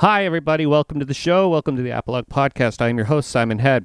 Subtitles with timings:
[0.00, 0.64] Hi, everybody.
[0.64, 1.48] Welcome to the show.
[1.48, 2.80] Welcome to the Apolog Podcast.
[2.80, 3.84] I am your host, Simon Head.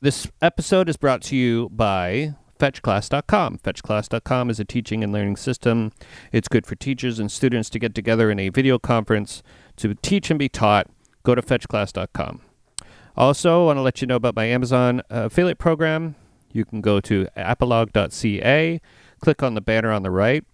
[0.00, 3.58] This episode is brought to you by FetchClass.com.
[3.58, 5.92] FetchClass.com is a teaching and learning system.
[6.32, 9.44] It's good for teachers and students to get together in a video conference
[9.76, 10.88] to teach and be taught.
[11.22, 12.40] Go to FetchClass.com.
[13.16, 16.16] Also, I want to let you know about my Amazon uh, affiliate program.
[16.50, 18.80] You can go to apolog.ca,
[19.20, 20.44] click on the banner on the right,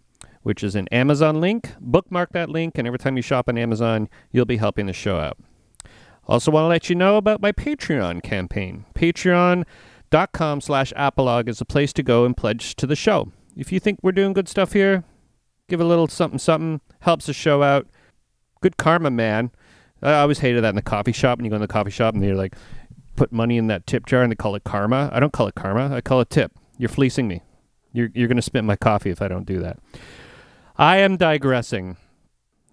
[0.43, 1.73] which is an Amazon link.
[1.81, 5.19] Bookmark that link, and every time you shop on Amazon, you'll be helping the show
[5.19, 5.39] out.
[6.27, 8.85] Also, want to let you know about my Patreon campaign.
[8.95, 13.33] Patreon.com slash apolog is a place to go and pledge to the show.
[13.57, 15.05] If you think we're doing good stuff here,
[15.69, 17.87] give a little something something, helps the show out.
[18.61, 19.51] Good karma, man.
[20.03, 21.39] I always hated that in the coffee shop.
[21.39, 22.55] When you go in the coffee shop and they're like,
[23.17, 25.11] put money in that tip jar and they call it karma.
[25.13, 25.95] I don't call it karma.
[25.95, 26.53] I call it tip.
[26.79, 27.43] You're fleecing me.
[27.93, 29.79] You're, you're going to spit my coffee if I don't do that.
[30.77, 31.97] I am digressing.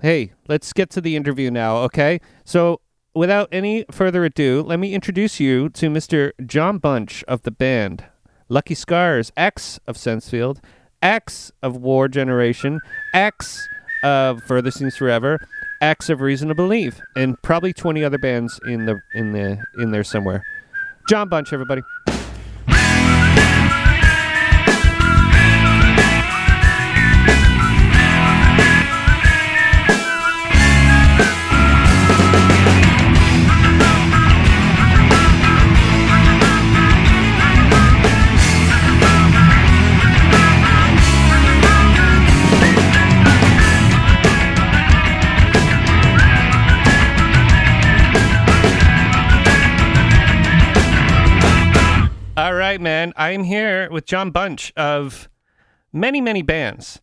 [0.01, 2.21] Hey, let's get to the interview now, okay?
[2.45, 2.81] So,
[3.15, 6.31] without any further ado, let me introduce you to Mr.
[6.45, 8.05] Jon Bunch of the band
[8.49, 10.59] Lucky Scars, X of Sensefield,
[11.01, 12.79] X of War Generation,
[13.13, 13.67] X
[14.03, 15.39] of Further Seems Forever,
[15.81, 19.91] X of Reason to Believe, and probably 20 other bands in the in the in
[19.91, 20.43] there somewhere.
[21.09, 21.81] Jon Bunch, everybody.
[53.17, 55.27] I'm here with Jon Bunch of
[55.91, 57.01] many, many bands.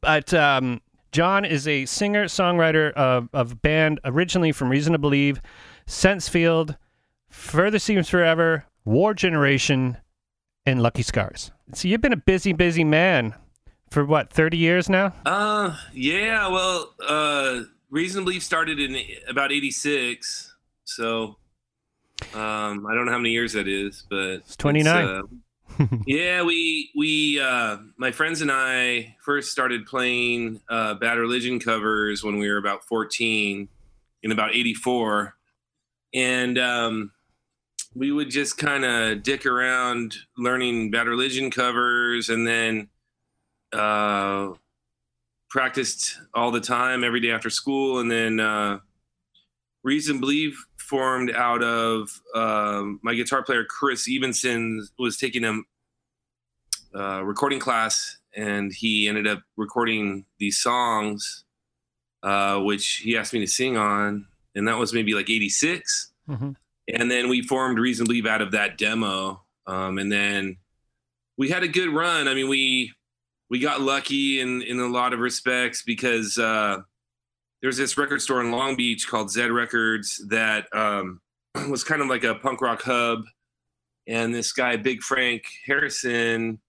[0.00, 0.80] But um,
[1.10, 5.40] John is a singer songwriter of, of a band originally from Reason to Believe,
[5.86, 6.76] Sensefield,
[7.28, 9.96] Further Seems Forever, War Generation,
[10.66, 11.50] and Lucky Scars.
[11.74, 13.34] So you've been a busy, busy man
[13.90, 15.14] for what, 30 years now?
[15.24, 16.48] Uh, yeah.
[16.48, 18.96] Well, uh, Reason to Believe started in
[19.28, 21.36] about '86, so
[22.34, 25.04] um, I don't know how many years that is, but It's 29.
[25.06, 25.22] uh,
[26.06, 32.22] yeah, we we uh, my friends and I first started playing uh, Bad Religion covers
[32.22, 33.68] when we were about 14,
[34.22, 35.34] in about '84,
[36.14, 37.12] and um,
[37.94, 42.88] we would just kind of dick around learning Bad Religion covers, and then
[43.72, 44.52] uh,
[45.48, 48.78] practiced all the time every day after school, and then uh,
[49.82, 55.58] Reason Believe formed out of um, my guitar player Chris Evenson was taking a
[56.94, 61.44] uh, recording class, and he ended up recording these songs,
[62.22, 66.12] uh, which he asked me to sing on, and that was maybe like '86.
[66.28, 66.56] Mhm.
[66.88, 70.58] And then we formed Reason Believe out of that demo, um, and then
[71.38, 72.28] we had a good run.
[72.28, 72.92] I mean, we
[73.48, 76.82] we got lucky in in a lot of respects because uh,
[77.62, 81.20] there's this record store in Long Beach called Zed Records that um,
[81.70, 83.22] was kind of like a punk rock hub,
[84.06, 86.60] and this guy Big Frank Harrison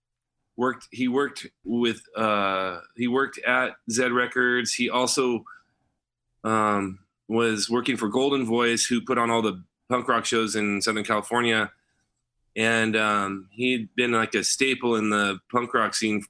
[0.55, 0.87] worked.
[0.91, 4.73] He worked with uh, he worked at Zed Records.
[4.73, 5.43] He also
[6.43, 10.81] um, was working for Golden Voice, who put on all the punk rock shows in
[10.81, 11.71] Southern California.
[12.55, 16.23] And um, he'd been like a staple in the punk rock scene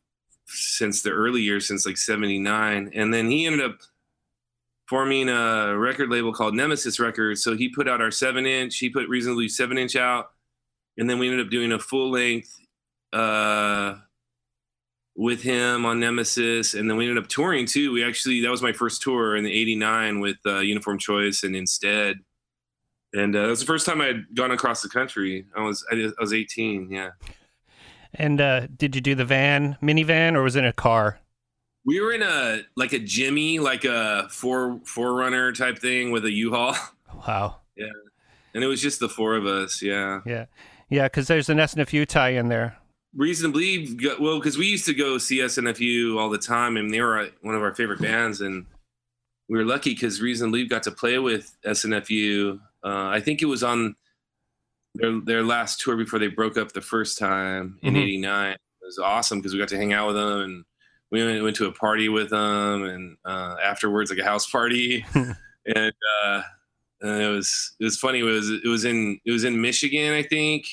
[0.45, 2.91] since the early years, since like '79.
[2.95, 3.79] And then he ended up
[4.93, 7.43] forming a record label called Nemesis Records.
[7.43, 8.77] So he put out our seven inch.
[8.77, 10.27] He put reasonably seven inch out,
[10.99, 12.55] and then we ended up doing a full length
[13.11, 13.95] uh,
[15.15, 17.91] with him on Nemesis, and then we ended up touring too.
[17.91, 21.55] We actually that was my first tour in the '89 with uh, Uniform Choice and
[21.55, 22.17] Instead.
[23.13, 25.47] And uh, that was the first time I had gone across the country.
[25.57, 27.09] I was I, was 18, yeah.
[28.13, 31.19] And uh, did you do the van, minivan, or was it in a car?
[31.85, 36.31] We were in a like a Jimmy, like a four forerunner type thing with a
[36.31, 36.75] U-Haul,
[37.27, 37.57] Wow.
[37.75, 37.87] Yeah.
[38.53, 39.81] And it was just the four of us.
[39.81, 40.45] Yeah, Yeah.
[40.89, 42.77] Yeah, because there's an SNFU tie in there.
[43.15, 43.97] reason to believe.
[43.97, 47.19] go- Well, because we used to go see SNFU all the time, and they were
[47.19, 48.65] uh, one of our favorite bands, and
[49.49, 52.59] we were lucky because Reason Believe got to play with SNFU.
[52.83, 53.95] Uh, I think it was on
[54.95, 58.03] their their last tour before they broke up the first time in Mhm.
[58.03, 58.51] '89.
[58.53, 60.65] It was awesome because we got to hang out with them and
[61.13, 65.05] we went, went to a party with them and uh, afterwards like a house party
[65.13, 65.93] and
[66.25, 66.41] uh,
[67.01, 68.19] and it was it was funny.
[68.19, 70.65] It was it was in it was in Michigan, I think.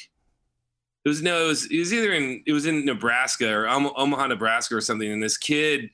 [1.04, 3.92] It was no, it was it was either in it was in Nebraska or Om-
[3.96, 5.10] Omaha, Nebraska or something.
[5.10, 5.90] And this kid,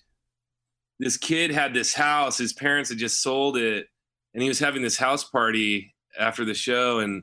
[0.99, 2.39] this kid had this house.
[2.39, 3.87] His parents had just sold it,
[4.35, 7.23] and he was having this house party after the show, and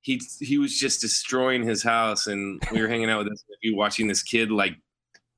[0.00, 3.44] he he was just destroying his house, and we were hanging out with this
[3.74, 4.74] watching this kid like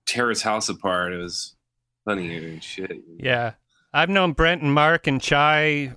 [0.07, 1.13] tear his house apart.
[1.13, 1.57] It was
[2.05, 2.93] funny and shit.
[3.19, 3.53] Yeah,
[3.93, 5.95] I've known Brent and Mark and Chi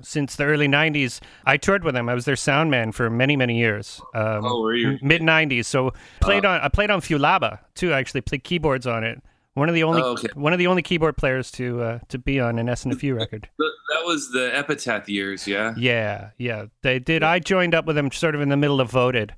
[0.00, 1.20] since the early '90s.
[1.44, 2.08] I toured with them.
[2.08, 4.00] I was their sound man for many, many years.
[4.14, 4.98] Um, oh, were you?
[5.02, 5.66] Mid '90s.
[5.66, 6.60] So played uh, on.
[6.60, 7.92] I played on FYULABA too.
[7.92, 9.22] I actually played keyboards on it.
[9.54, 10.28] One of the only oh, okay.
[10.34, 13.48] one of the only keyboard players to uh, to be on an SNFU record.
[13.58, 15.74] That was the Epitaph years, yeah.
[15.78, 16.66] Yeah, yeah.
[16.82, 17.22] They did.
[17.22, 19.34] I joined up with them sort of in the middle of Voted.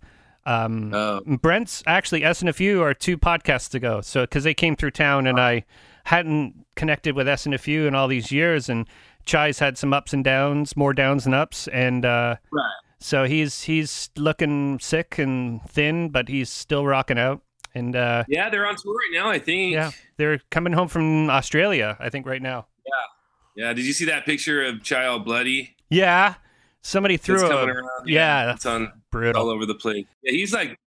[0.49, 1.21] Um, oh.
[1.43, 4.01] Brent's actually SNFU are two podcasts ago.
[4.01, 5.67] So because they came through town and I
[6.05, 8.89] hadn't connected with SNFU in all these years, and
[9.27, 12.73] Chi's had some ups and downs, more downs than ups, and uh, right.
[12.99, 17.43] so he's he's looking sick and thin, but he's still rocking out.
[17.75, 19.29] And uh, yeah, they're on tour right now.
[19.29, 19.75] I think.
[19.75, 21.99] Yeah, they're coming home from Australia.
[22.01, 22.69] I think right now.
[22.87, 23.73] Yeah, yeah.
[23.75, 25.77] Did you see that picture of Child Bloody?
[25.91, 26.37] Yeah,
[26.89, 27.67] somebody threw a.
[27.67, 27.85] Around.
[28.07, 30.07] Yeah, yeah that's on brutal all over the place.
[30.23, 30.79] Yeah, he's like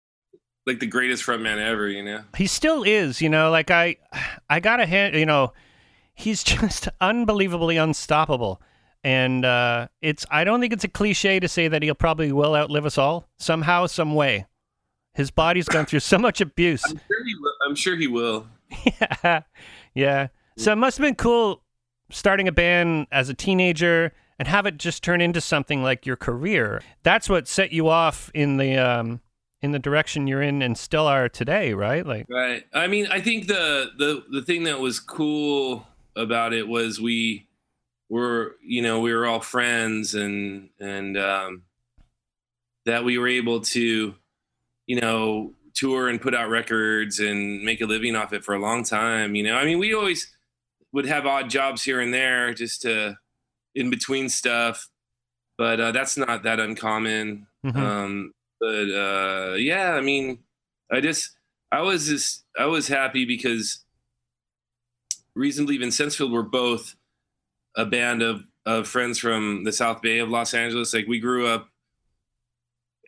[0.66, 1.88] like the greatest frontman ever.
[1.88, 3.20] You know, he still is.
[3.20, 3.96] You know, like I,
[4.48, 5.14] I got a hand.
[5.14, 5.52] You know,
[6.14, 8.60] he's just unbelievably unstoppable.
[9.02, 12.54] And uh, it's I don't think it's a cliche to say that he'll probably will
[12.54, 14.46] outlive us all somehow, some way.
[15.14, 16.84] His body's gone through so much abuse.
[16.84, 17.52] I'm sure he will.
[17.66, 18.46] I'm sure he will.
[19.24, 19.42] yeah.
[19.94, 20.28] yeah.
[20.56, 21.62] So it must have been cool
[22.10, 26.16] starting a band as a teenager and have it just turn into something like your
[26.16, 26.80] career.
[27.02, 29.20] That's what set you off in the um,
[29.60, 32.06] in the direction you're in and still are today, right?
[32.06, 32.64] Like Right.
[32.72, 37.48] I mean, I think the the the thing that was cool about it was we
[38.08, 41.64] were, you know, we were all friends and and um
[42.86, 44.14] that we were able to
[44.86, 48.58] you know, tour and put out records and make a living off it for a
[48.58, 49.34] long time.
[49.34, 50.34] You know, I mean, we always
[50.92, 53.18] would have odd jobs here and there just to
[53.74, 54.88] in between stuff,
[55.58, 57.46] but uh, that's not that uncommon.
[57.64, 57.78] Mm-hmm.
[57.78, 60.40] Um, but uh, yeah, I mean,
[60.90, 61.36] I just
[61.72, 63.84] I was just I was happy because
[65.34, 66.94] reasonably and Sensefield were both
[67.76, 70.92] a band of of friends from the South Bay of Los Angeles.
[70.92, 71.68] Like we grew up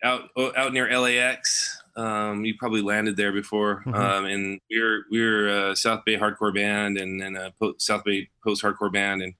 [0.03, 1.79] out out near LAX.
[1.94, 3.94] Um, you probably landed there before, mm-hmm.
[3.94, 7.75] um, and we were we were a South Bay hardcore band and then a po-
[7.79, 9.35] South Bay post hardcore band, and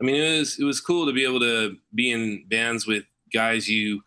[0.00, 3.04] I mean it was it was cool to be able to be in bands with
[3.32, 4.02] guys you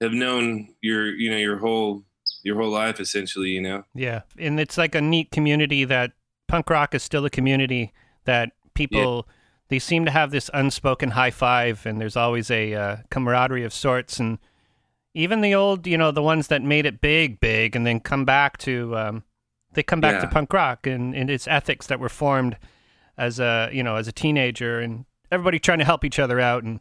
[0.00, 2.04] have known your you know your whole
[2.42, 3.84] your whole life essentially, you know.
[3.94, 6.12] Yeah, and it's like a neat community that
[6.48, 7.92] punk rock is still a community
[8.24, 9.26] that people.
[9.26, 9.34] Yeah
[9.68, 13.72] they seem to have this unspoken high five, and there's always a uh, camaraderie of
[13.72, 14.20] sorts.
[14.20, 14.38] And
[15.14, 18.24] even the old, you know, the ones that made it big, big, and then come
[18.24, 19.24] back to, um,
[19.72, 20.20] they come back yeah.
[20.20, 22.56] to punk rock and, and its ethics that were formed
[23.16, 26.62] as a, you know, as a teenager, and everybody trying to help each other out.
[26.62, 26.80] And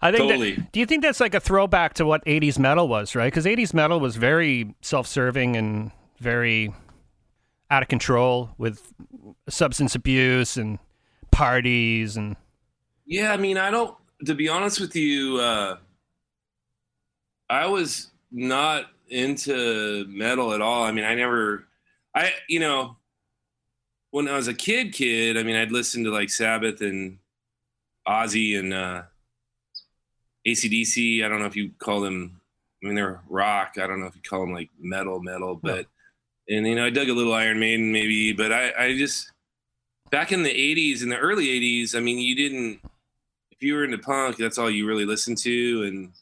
[0.00, 0.54] I think, totally.
[0.54, 3.26] that, do you think that's like a throwback to what '80s metal was, right?
[3.26, 6.74] Because '80s metal was very self-serving and very
[7.70, 8.92] out of control with
[9.48, 10.78] substance abuse and
[11.30, 12.36] parties and.
[13.06, 13.96] Yeah, I mean, I don't.
[14.26, 15.38] To be honest with you.
[15.38, 15.76] uh
[17.52, 20.84] I was not into metal at all.
[20.84, 21.66] I mean, I never,
[22.14, 22.96] I, you know,
[24.10, 27.18] when I was a kid, kid, I mean, I'd listen to like Sabbath and
[28.06, 29.02] Ozzy and uh,
[30.46, 31.24] ACDC.
[31.24, 32.40] I don't know if you call them,
[32.82, 33.74] I mean, they're rock.
[33.80, 35.86] I don't know if you call them like metal, metal, but,
[36.46, 36.58] yeah.
[36.58, 39.30] and, you know, I dug a little Iron Maiden maybe, but I, I just,
[40.10, 42.80] back in the 80s, in the early 80s, I mean, you didn't,
[43.50, 45.84] if you were into punk, that's all you really listened to.
[45.84, 46.12] And,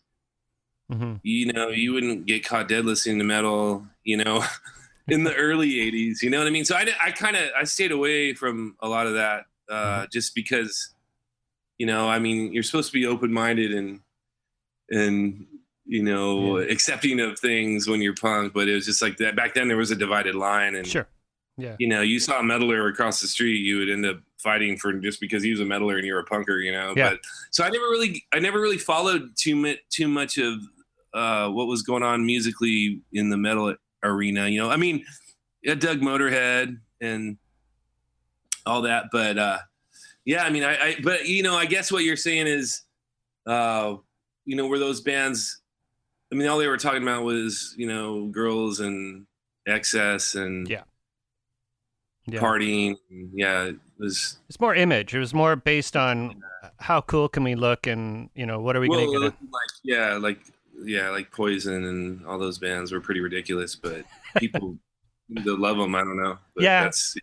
[0.90, 1.14] Mm-hmm.
[1.23, 4.45] You know, you wouldn't get caught dead listening to metal, you know,
[5.09, 6.23] in the early 80s.
[6.23, 6.64] You know what I mean?
[6.64, 10.05] So I, I kind of I stayed away from a lot of that uh, mm-hmm.
[10.12, 10.95] just because,
[11.81, 14.01] you know, I mean, you're supposed to be open minded and
[14.91, 15.47] and
[15.87, 16.71] you know yeah.
[16.71, 19.67] accepting of things when you're punk, but it was just like that back then.
[19.67, 21.09] There was a divided line, and sure,
[21.57, 24.77] yeah, you know, you saw a metaler across the street, you would end up fighting
[24.77, 26.93] for just because he was a metaler and you're a punker, you know.
[26.95, 27.13] Yeah.
[27.13, 27.21] But
[27.51, 30.57] so I never really, I never really followed too much, too much of
[31.15, 34.49] uh, what was going on musically in the metal arena.
[34.49, 35.03] You know, I mean,
[35.63, 37.39] yeah, dug Motorhead and
[38.67, 39.59] all that, but uh,
[40.25, 42.83] yeah, I mean, I, I, but you know, I guess what you're saying is,
[43.47, 43.97] uh,
[44.45, 45.61] you know, were those bands?
[46.33, 49.27] I mean, all they were talking about was you know girls and
[49.67, 50.83] excess and yeah.
[52.27, 52.41] Yeah.
[52.41, 52.97] partying.
[53.33, 54.39] Yeah, it was.
[54.49, 55.15] It's more image.
[55.15, 56.43] It was more based on
[56.79, 59.41] how cool can we look, and you know, what are we well, going to get?
[59.43, 60.41] Like, yeah, like
[60.85, 64.05] yeah, like Poison and all those bands were pretty ridiculous, but
[64.37, 64.77] people
[65.31, 66.39] that love them, I don't know.
[66.55, 67.17] But yeah, that's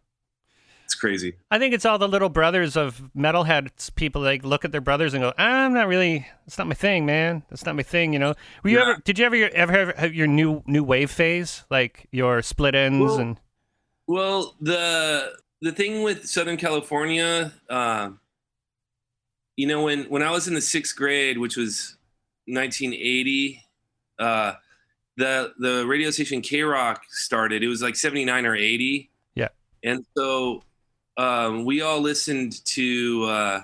[0.97, 1.35] crazy.
[1.51, 3.93] I think it's all the little brothers of metalheads.
[3.95, 6.27] People like look at their brothers and go, "I'm not really.
[6.45, 7.43] It's not my thing, man.
[7.49, 8.33] That's not my thing." You know.
[8.63, 8.91] Were you Yeah.
[8.91, 9.01] ever?
[9.03, 13.19] Did you ever ever have your new new wave phase, like your split ends Well,
[13.19, 13.39] and?
[14.07, 18.11] Well, the the thing with Southern California, uh,
[19.55, 21.97] you know, when when I was in the sixth grade, which was
[22.45, 23.63] 1980,
[24.19, 24.53] uh,
[25.17, 27.63] the the radio station KROQ started.
[27.63, 29.09] It was like 79 or 80.
[29.35, 29.49] Yeah.
[29.83, 30.63] and so
[31.17, 33.63] um, we all listened to uh,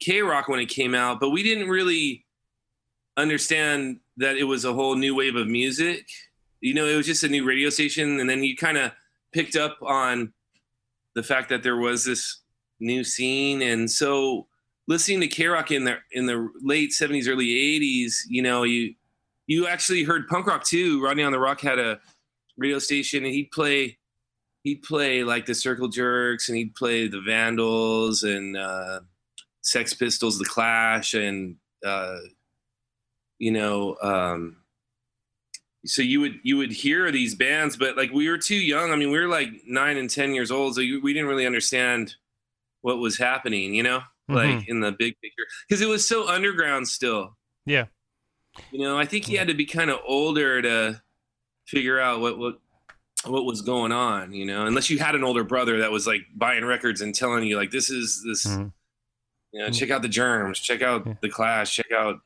[0.00, 2.24] KROQ when it came out, but we didn't really
[3.16, 6.06] understand that it was a whole new wave of music.
[6.60, 8.92] You know, it was just a new radio station, and then you kind of
[9.32, 10.32] picked up on
[11.14, 12.40] the fact that there was this
[12.80, 14.46] new scene, and so
[14.86, 18.94] listening to KROQ in the in the late '70s, early '80s, you know, you
[19.46, 21.02] you actually heard punk rock too.
[21.02, 22.00] Rodney on the ROQ had a
[22.56, 23.98] radio station, and he'd play
[24.64, 29.00] he'd play like the Circle Jerks, and he'd play the Vandals and uh,
[29.60, 31.56] Sex Pistols, the Clash, and
[31.86, 32.18] uh,
[33.38, 33.96] you know.
[34.02, 34.56] Um,
[35.86, 38.90] so you would you would hear these bands, but like we were too young.
[38.90, 41.46] I mean, we were like nine and ten years old, so you, we didn't really
[41.46, 42.14] understand
[42.80, 43.74] what was happening.
[43.74, 47.36] You know, like in the big picture, because it was so underground still.
[47.66, 47.86] Yeah.
[48.70, 51.02] You know, I think you had to be kind of older to
[51.66, 52.60] figure out what what
[53.26, 54.32] what was going on.
[54.32, 57.44] You know, unless you had an older brother that was like buying records and telling
[57.44, 58.46] you like this is this.
[58.46, 58.72] Mhm.
[59.52, 61.14] You know, check out the Germs, check out Yeah.
[61.22, 62.20] the Clash, check out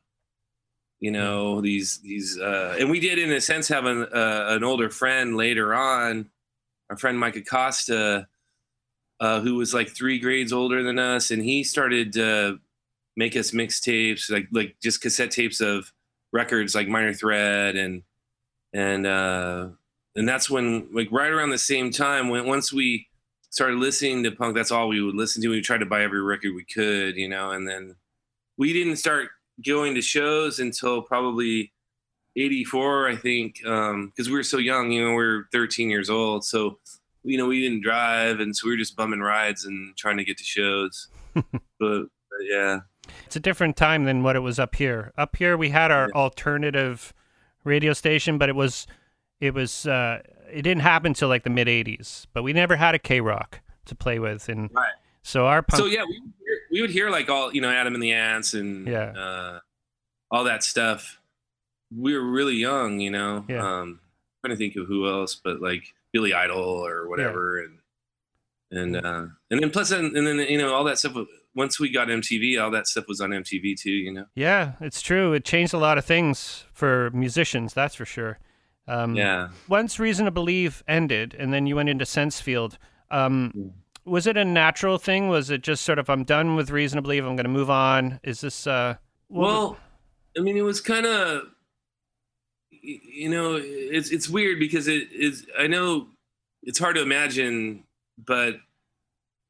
[1.00, 4.64] you know these these uh and we did in a sense have an uh, an
[4.64, 6.28] older friend later on
[6.90, 8.26] our friend mike acosta
[9.20, 12.58] uh who was like three grades older than us and he started to
[13.16, 15.92] make us mixtapes like like just cassette tapes of
[16.32, 18.02] records like minor threat and
[18.72, 19.68] and uh
[20.18, 23.06] and that's when like right around the same time when once we
[23.50, 25.48] started listening to punk that's all we would listen to.
[25.48, 27.96] We tried to buy every record we could you know and then
[28.56, 29.28] we didn't start
[29.64, 31.72] going to shows until probably
[32.36, 36.10] 84 i think um, because we were so young you know we were 13 years
[36.10, 36.44] old.
[36.44, 36.78] So
[37.24, 40.24] you know we didn't drive and so we were just bumming rides and trying to
[40.24, 41.08] get to shows.
[41.80, 42.80] But, but yeah.
[43.26, 45.12] It's a different time than what it was up here.
[45.16, 47.14] Up here, we had our alternative
[47.62, 48.88] radio station, but it was,
[49.40, 52.26] it was, uh, it didn't happen till like the mid '80s.
[52.32, 53.54] But we never had a KROQ
[53.86, 54.92] to play with, and Right.
[55.22, 55.80] so our punk.
[55.80, 58.12] so yeah we would, hear, we would hear like all you know adam and the
[58.12, 59.12] ants and Yeah.
[59.12, 59.60] uh,
[60.30, 61.18] all that stuff
[61.96, 63.66] we were really young you know Yeah.
[63.80, 64.00] um
[64.44, 67.78] trying to think of who else but like billy idol or whatever and
[68.70, 71.16] and uh and then plus and, and then you know all that stuff
[71.54, 75.00] once we got mtv all that stuff was on mtv too you know yeah, it's
[75.00, 75.32] true.
[75.32, 77.72] It changed a lot of things for musicians.
[77.72, 78.38] That's for sure.
[78.88, 82.78] Um, yeah Once Reason to Believe ended, and then you went into Sensefield.
[83.10, 83.72] Um,
[84.04, 85.28] was it a natural thing?
[85.28, 87.24] Was it just sort of I'm done with Reason to Believe.
[87.26, 88.18] I'm going to move on.
[88.22, 88.96] Is this uh?
[89.28, 89.76] what was- Well,
[90.36, 91.42] I mean, it was kind of,
[92.70, 95.46] you know, it's it's weird because it is.
[95.58, 96.08] I know
[96.62, 97.84] it's hard to imagine,
[98.24, 98.56] but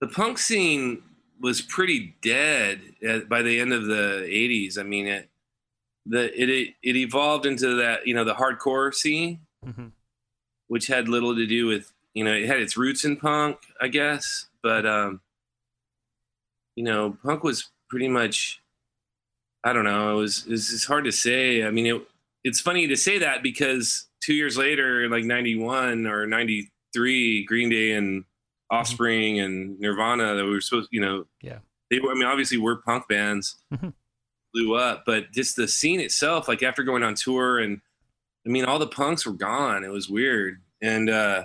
[0.01, 1.03] the punk scene
[1.41, 4.79] was pretty dead at, by the end of the '80s.
[4.79, 5.29] I mean, it
[6.09, 9.93] the it it evolved into that you know the hardcore scene, Mhm.
[10.69, 13.89] which had little to do with you know it had its roots in punk, I
[13.89, 15.21] guess, but um,
[16.77, 18.61] you know, punk was pretty much
[19.65, 20.17] I don't know.
[20.17, 21.65] It was it's hard to say.
[21.65, 22.03] I mean, it
[22.45, 27.93] it's funny to say that because two years later, like '91 or '93, Green Day
[27.93, 28.25] and
[28.71, 31.59] Offspring and Nirvana, that we were supposed, you know, Yeah.
[31.91, 32.13] they were.
[32.13, 33.93] I mean, obviously, we're punk bands, Mhm.
[34.53, 37.81] Blew up, but just the scene itself, like after going on tour, and
[38.47, 39.85] I mean, all the punks were gone.
[39.85, 41.45] It was weird, and uh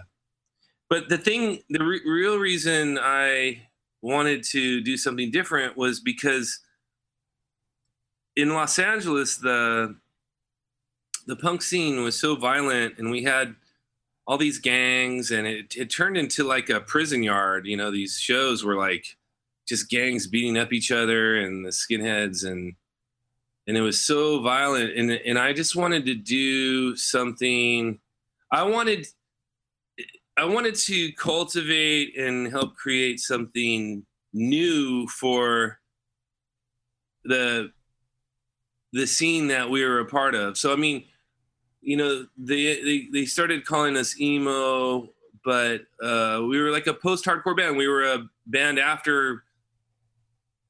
[0.90, 3.64] but the thing, the re- real reason I
[4.04, 6.60] wanted to do something different was because
[8.36, 9.96] in Los Angeles, the
[11.26, 13.56] the punk scene was so violent, and we had
[14.28, 17.66] all these gangs, and it, it turned into like a prison yard.
[17.66, 19.18] You know, these shows were like
[19.68, 22.76] just gangs beating up each other, and the skinheads, and
[23.68, 24.98] and it was so violent.
[24.98, 28.00] And and I just wanted to do something.
[28.52, 29.08] I wanted
[30.38, 35.80] I wanted to cultivate and help create something new for
[37.24, 37.72] the
[38.92, 40.58] the scene that we were a part of.
[40.58, 41.06] So I mean,
[41.82, 45.10] you know, they they, they started calling us emo,
[45.46, 47.78] but uh, we were like a post-hardcore band.
[47.78, 49.44] We were a band after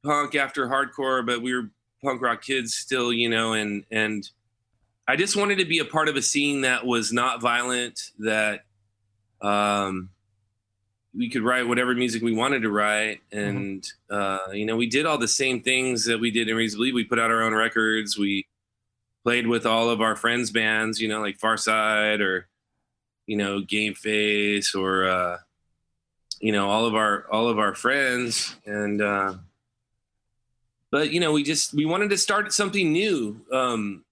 [0.04, 1.70] punk, after hardcore, but we were
[2.04, 4.30] punk rock kids still, you know, and and
[5.08, 8.62] I just wanted to be a part of a scene that was not violent, that
[9.42, 10.10] um
[11.16, 15.06] we could write whatever music we wanted to write, and uh, you know, we did
[15.06, 16.96] all the same things that we did in Reason Believe.
[16.96, 18.18] We put out our own records.
[18.18, 18.48] We
[19.24, 22.48] played with all of our friends' bands, you know, like Farside or
[23.28, 25.38] you know Game Face or uh,
[26.40, 29.36] you know all of our all of our friends, and uh,
[30.94, 34.06] but you know we just we wanted to start something new, um,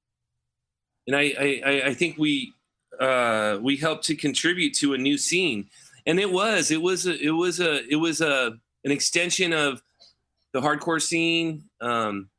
[1.06, 2.54] and I I, I think we
[3.00, 5.70] uh, we helped to contribute to a new scene,
[6.08, 9.84] and it was it was a, it was a it was a an extension of
[10.54, 11.66] the hardcore scene.
[11.82, 12.30] Um,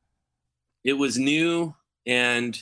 [0.83, 1.73] it was new
[2.05, 2.59] and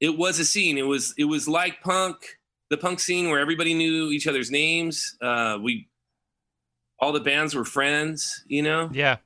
[0.00, 0.76] it was a scene.
[0.76, 2.16] It was it was like punk,
[2.68, 5.16] the punk scene where everybody knew each other's names.
[5.22, 5.88] Uh, we
[7.00, 8.90] all the bands were friends, you know.
[8.92, 9.16] Yeah,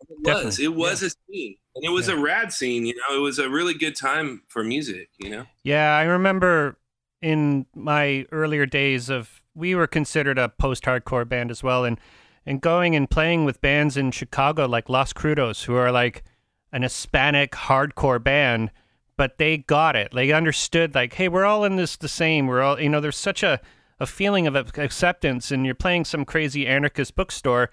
[0.00, 0.58] it was.
[0.58, 1.08] It was yeah.
[1.08, 2.14] a scene, and it was yeah.
[2.14, 2.86] a rad scene.
[2.86, 5.10] You know, it was a really good time for music.
[5.18, 5.46] You know.
[5.62, 6.78] Yeah, I remember
[7.20, 11.98] in my earlier days of we were considered a post-hardcore band as well, and
[12.46, 16.24] and going and playing with bands in Chicago like Los Crudos, who are like
[16.72, 18.70] an Hispanic hardcore band,
[19.16, 20.12] but they got it.
[20.14, 22.46] They understood like, hey, we're all in this the same.
[22.46, 23.00] We're all you know.
[23.00, 23.60] There's such a
[24.00, 27.70] a feeling of acceptance, and you're playing some crazy anarchist bookstore,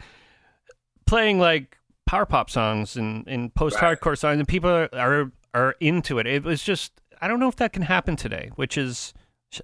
[1.05, 4.17] playing like power pop songs and, and post hardcore right.
[4.17, 6.27] songs, and people are, are are into it.
[6.27, 9.13] It was just I don't know if that can happen today, which is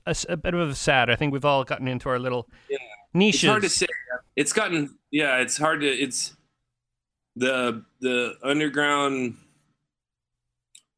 [0.05, 1.09] a, a bit of a sad.
[1.09, 2.77] I think we've all gotten into our little yeah.
[3.13, 3.43] niches.
[3.43, 3.87] It's hard to say.
[4.35, 5.37] It's gotten yeah.
[5.37, 5.87] It's hard to.
[5.87, 6.35] It's
[7.35, 9.37] the the underground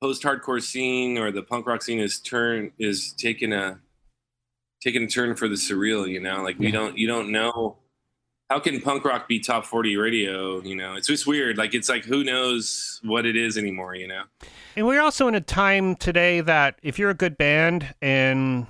[0.02, 3.80] post hardcore scene or the punk rock scene is turn is taking a
[4.82, 6.08] taking a turn for the surreal.
[6.08, 7.78] You know, like we don't you don't know
[8.53, 11.89] how can punk rock be top 40 radio you know it's just weird like it's
[11.89, 14.25] like who knows what it is anymore you know
[14.75, 18.67] and we're also in a time today that if you're a good band and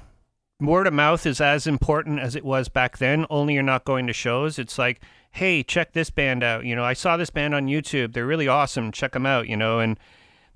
[0.61, 4.07] word of mouth is as important as it was back then, only you're not going
[4.07, 4.57] to shows.
[4.57, 6.63] It's like, hey, check this band out.
[6.65, 8.13] You know, I saw this band on YouTube.
[8.13, 8.91] They're really awesome.
[8.91, 9.99] Check them out, you know, and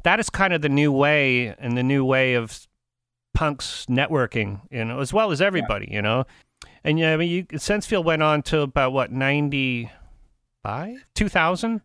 [0.04, 2.68] that is kind of the new way and the new way of
[3.34, 5.96] punks networking, you know, as well as everybody, yeah.
[5.96, 6.26] you know.
[6.84, 11.06] And yeah, I mean, you, Sensefield went on to about what, 95?
[11.16, 11.82] 2000?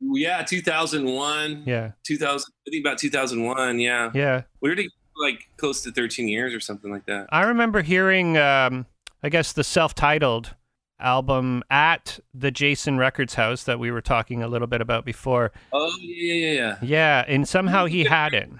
[0.00, 1.64] Yeah, 2001.
[1.66, 1.92] Yeah.
[2.04, 3.80] 2000, I think about 2001.
[3.80, 4.10] Yeah.
[4.14, 4.42] Yeah.
[4.60, 4.76] We were
[5.16, 7.26] like close to 13 years or something like that.
[7.30, 8.86] I remember hearing, um,
[9.22, 10.54] I guess, the self-titled
[11.00, 15.52] album at the Jason Records house that we were talking a little bit about before.
[15.72, 16.76] Oh yeah, yeah, yeah.
[16.82, 18.50] Yeah, and somehow he had it.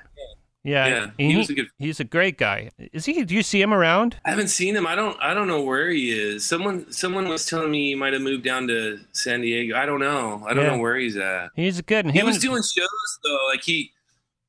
[0.64, 1.10] Yeah, yeah.
[1.16, 1.68] He, he, was a good.
[1.78, 2.70] He's a great guy.
[2.92, 3.24] Is he?
[3.24, 4.16] Do you see him around?
[4.24, 4.86] I haven't seen him.
[4.86, 5.16] I don't.
[5.22, 6.46] I don't know where he is.
[6.46, 6.90] Someone.
[6.92, 9.76] Someone was telling me he might have moved down to San Diego.
[9.76, 10.44] I don't know.
[10.46, 10.72] I don't yeah.
[10.72, 11.50] know where he's at.
[11.54, 12.06] He's good.
[12.06, 13.46] And he was doing shows though.
[13.50, 13.92] Like he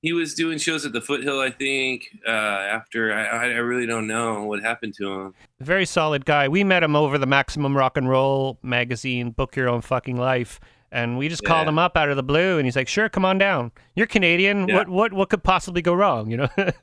[0.02, 2.08] he was doing shows at the Foothill, I think.
[2.26, 5.34] Uh, after I, I really don't know what happened to him.
[5.60, 6.48] Very solid guy.
[6.48, 10.60] We met him over the Maximum Rock and Roll magazine, Book Your Own Fucking Life,
[10.91, 11.49] and we just yeah.
[11.49, 13.71] called him up out of the blue, and he's like, "Sure, come on down.
[13.95, 14.67] You're Canadian.
[14.67, 14.78] Yeah.
[14.78, 16.30] What what what could possibly go wrong?
[16.30, 16.73] You know." right,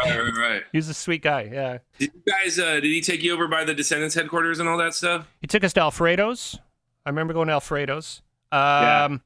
[0.00, 0.62] right, right.
[0.72, 1.50] He's a sweet guy.
[1.52, 1.78] Yeah.
[1.98, 2.58] Did you guys?
[2.58, 5.28] Uh, did he take you over by the Descendents headquarters and all that stuff?
[5.40, 6.58] He took us to Alfredo's.
[7.04, 8.22] I remember going to Alfredo's.
[8.50, 9.16] Um, yeah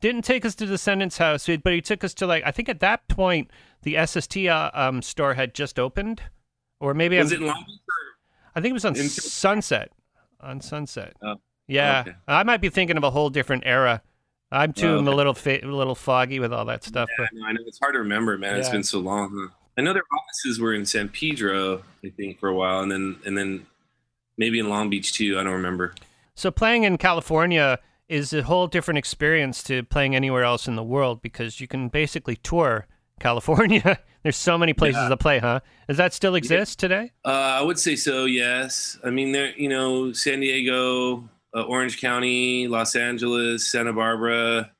[0.00, 2.80] didn't take us to Descendents House, but he took us to like I think at
[2.80, 3.50] that point
[3.82, 6.22] the SST uh, um, store had just opened,
[6.80, 7.80] or maybe was I'm, it Long Beach?
[8.54, 9.92] I think it was on Sunset.
[10.40, 11.14] On Sunset.
[11.22, 11.36] Oh.
[11.70, 12.16] Yeah, okay.
[12.26, 14.02] I might be thinking of a whole different era.
[14.52, 15.06] I'm too oh, okay.
[15.06, 17.08] a little fa- a little foggy with all that stuff.
[17.18, 17.38] Yeah, but...
[17.38, 18.54] no, I know it's hard to remember, man.
[18.54, 18.60] Yeah.
[18.60, 19.30] It's been so long.
[19.32, 19.54] Huh?
[19.78, 23.16] I know their offices were in San Pedro, I think, for a while, and then
[23.24, 23.66] and then
[24.36, 25.38] maybe in Long Beach too.
[25.38, 25.94] I don't remember.
[26.34, 27.78] So playing in California
[28.08, 31.88] is a whole different experience to playing anywhere else in the world because you can
[31.88, 32.88] basically tour
[33.20, 34.00] California.
[34.22, 35.08] There's so many places yeah.
[35.08, 35.60] to play, huh?
[35.86, 36.88] Does that still exist yeah.
[36.88, 37.12] today?
[37.24, 38.24] Uh, I would say so.
[38.24, 38.98] Yes.
[39.04, 39.56] I mean, there.
[39.56, 44.70] You know, San Diego, uh, Orange County, Los Angeles, Santa Barbara.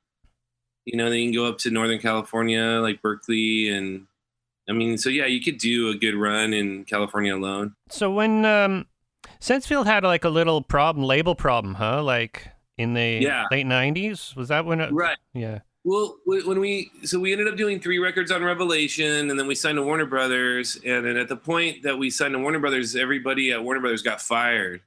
[0.84, 4.06] You know, then you can go up to Northern California, like Berkeley, and
[4.68, 7.74] I mean, so yeah, you could do a good run in California alone.
[7.90, 8.86] So when um,
[9.40, 12.02] Sensefield had like a little problem, label problem, huh?
[12.02, 12.48] Like
[12.80, 13.44] in the yeah.
[13.50, 17.56] late 90s was that when it right yeah well when we so we ended up
[17.56, 21.28] doing three records on revelation and then we signed to warner brothers and then at
[21.28, 24.80] the point that we signed to warner brothers everybody at warner brothers got fired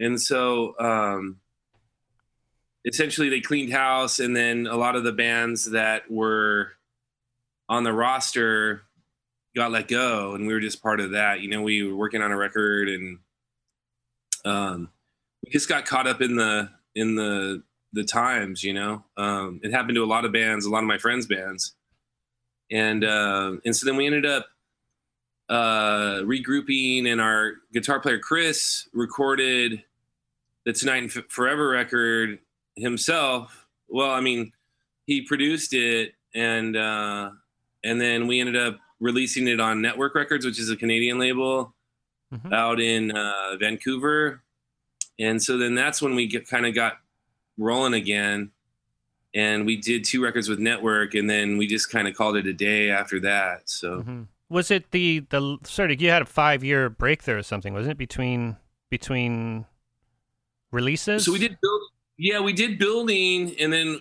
[0.00, 1.38] and so um
[2.84, 6.72] essentially they cleaned house and then a lot of the bands that were
[7.68, 8.82] on the roster
[9.54, 12.22] got let go and we were just part of that you know we were working
[12.22, 13.18] on a record and
[14.44, 14.88] um
[15.44, 18.62] we just got caught up in the in the the times.
[18.62, 21.26] You know, um, it happened to a lot of bands, a lot of my friends'
[21.26, 21.74] bands,
[22.70, 24.46] and uh, and so then we ended up
[25.48, 29.82] uh, regrouping, and our guitar player Chris recorded
[30.66, 32.38] the Tonight and F- Forever record
[32.76, 33.66] himself.
[33.88, 34.52] Well, I mean,
[35.06, 37.30] he produced it, and uh,
[37.82, 41.72] and then we ended up releasing it on Nettwerk Records, which is a Canadian label
[42.34, 42.52] Mhm.
[42.52, 44.42] out in uh, Vancouver.
[45.18, 46.98] And so then that's when we kind of got
[47.56, 48.50] rolling again.
[49.34, 52.46] And we did two records with Nettwerk, and then we just kind of called it
[52.46, 53.68] a day after that.
[53.70, 54.26] So Mhm.
[54.48, 57.72] Was it the the sort of you had a five year break there or something,
[57.74, 58.56] wasn't it between
[58.90, 59.66] between
[60.76, 61.24] releases?
[61.24, 61.80] so we did build,
[62.18, 64.00] yeah, we did building, and then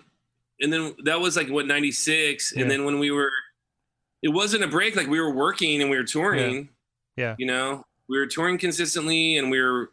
[0.61, 2.61] and then that was like what ninety six, Yeah.
[2.61, 3.31] and then when we were,
[4.21, 4.95] it wasn't a break.
[4.95, 6.69] Like we were working and we were touring.
[7.17, 7.35] Yeah.
[7.39, 9.91] you know, we were touring consistently, and we were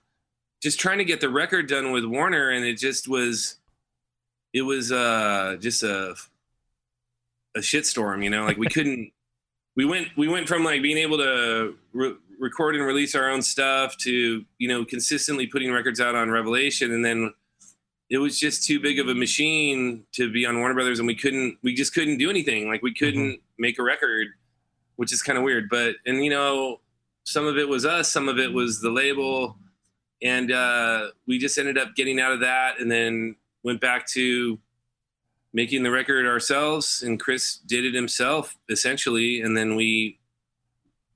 [0.62, 3.56] just trying to get the record done with Warner, and it just was,
[4.52, 6.14] it was uh just a
[7.56, 8.22] a shitstorm.
[8.24, 9.12] You know, like we couldn't.
[9.74, 13.40] We went we went from like being able to re- record and release our own
[13.40, 17.32] stuff to you know consistently putting records out on Revelation, and then
[18.10, 21.14] it was just too big of a machine to be on Warner Brothers, and we
[21.14, 22.68] couldn't we just couldn't do anything.
[22.68, 24.28] Like we couldn't make a record,
[24.96, 25.68] which is kind of weird.
[25.70, 26.80] But and you know
[27.24, 29.56] some of it was us, some of it was the label,
[30.20, 34.58] and uh, we just ended up getting out of that, and then went back to
[35.52, 37.02] making the record ourselves.
[37.02, 39.40] And chris did it himself essentially.
[39.40, 40.18] And then we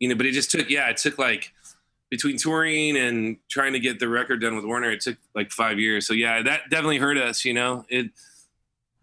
[0.01, 1.53] you know but it just took yeah it took like
[2.11, 5.79] between touring and trying to get the record done with warner it took like five
[5.79, 8.11] years so yeah that definitely hurt us you know it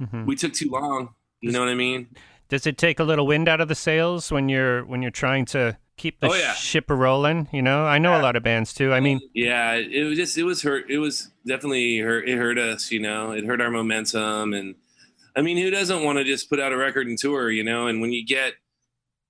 [0.02, 0.26] Mhm.
[0.26, 2.08] we took too long you know what i mean
[2.50, 5.46] Does it take a little wind out of the sails when you're when you're trying
[5.46, 6.54] to keep the Oh, yeah.
[6.54, 7.48] ship a rolling?
[7.54, 8.92] You know, I know a lot of bands too.
[8.92, 12.38] I mean, yeah it, it was just it was hurt it was definitely hurt it
[12.38, 14.76] hurt us you know it hurt our momentum and
[15.36, 17.88] i mean who doesn't want to just put out a record and tour you know
[17.88, 18.54] and when you get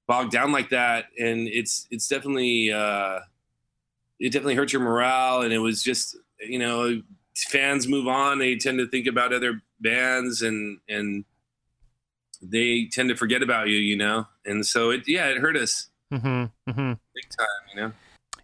[0.08, 3.20] bogged down like that and it's it's definitely uh
[4.20, 7.02] it definitely hurts your morale and it was just you know
[7.36, 11.26] fans move on they tend to think about other bands and and
[12.42, 14.28] they tend to forget about you you know?
[14.46, 15.90] And so it yeah it hurt us.
[16.12, 16.94] Mm-hmm, mm-hmm.
[17.16, 17.92] big time you know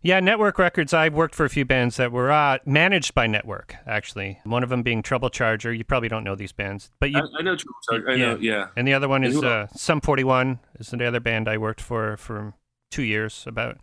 [0.01, 0.93] Yeah, Nettwerk Records.
[0.93, 3.71] I've worked for a few bands that were uh, managed by Nettwerk.
[3.85, 5.73] Actually, one of them being Treble Charger.
[5.73, 7.17] You probably don't know these bands, but you.
[7.17, 8.09] I, I know Treble Charger.
[8.09, 8.67] I know, yeah.
[8.77, 10.59] and the other one is uh, Sum Forty One.
[10.79, 12.53] Is the other band I worked for for
[12.91, 13.43] two years.
[13.45, 13.77] About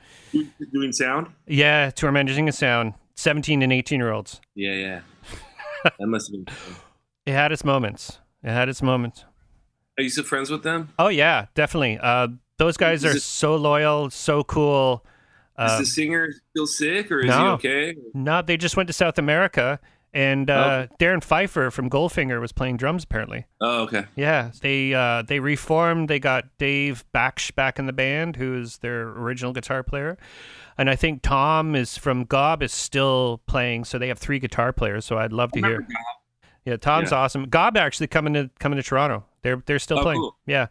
[0.72, 1.28] Doing sound?
[1.46, 2.94] yeah, tour managing a sound.
[3.14, 4.40] Seventeen and eighteen year olds.
[4.54, 5.00] Yeah, yeah.
[5.84, 6.54] that must have been.
[7.26, 8.20] It had its moments.
[8.42, 9.24] It had its moments.
[9.98, 10.88] Are you still friends with them?
[10.98, 11.98] Oh yeah, definitely.
[12.00, 15.04] Uh, those guys Is are it- so loyal, so cool.
[15.58, 17.96] Is Uh, the singer still sick or is he okay?
[18.14, 19.80] no, they just went to South America,
[20.12, 23.46] and uh, Darrin Pfeiffer from Goldfinger was playing drums apparently.
[23.60, 24.04] Oh, okay.
[24.16, 26.08] Yeah, they uh, they reformed.
[26.08, 30.18] They got Dave Baksh back in the band, who is their original guitar player,
[30.76, 33.84] and I think Tom is from Gob is still playing.
[33.86, 35.04] So they have three guitar players.
[35.06, 35.86] So I'd love to hear.
[36.66, 37.18] Yeah, Tom's Yeah.
[37.18, 37.44] awesome.
[37.48, 39.24] Gob actually coming to coming to Toronto.
[39.42, 40.20] They're they're still Oh, playing.
[40.20, 40.36] cool.
[40.46, 40.66] Yeah,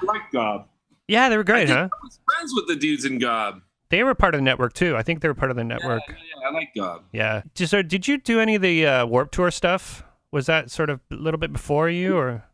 [0.00, 0.68] I like Gob.
[1.08, 1.88] yeah, they were great, huh?
[1.92, 3.62] I was friends with the dudes in Gob.
[3.90, 4.96] They were part of the network too.
[4.96, 6.02] I think they were part of the network.
[6.08, 7.02] Yeah, yeah, yeah, I like Gob.
[7.12, 7.42] Yeah.
[7.54, 10.02] Just, so did you do any of the uh, Warp Tour stuff?
[10.30, 12.44] Was that sort of a little bit before you, or?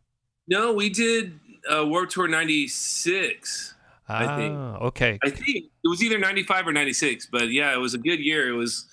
[0.47, 1.37] No, we did
[1.69, 3.73] uh, Warped Tour 96.
[4.07, 4.55] I Ah, think.
[4.83, 5.19] okay.
[5.23, 5.49] I think
[5.83, 8.47] it was either 95 or 96, but yeah, it was a good year.
[8.47, 8.87] It was,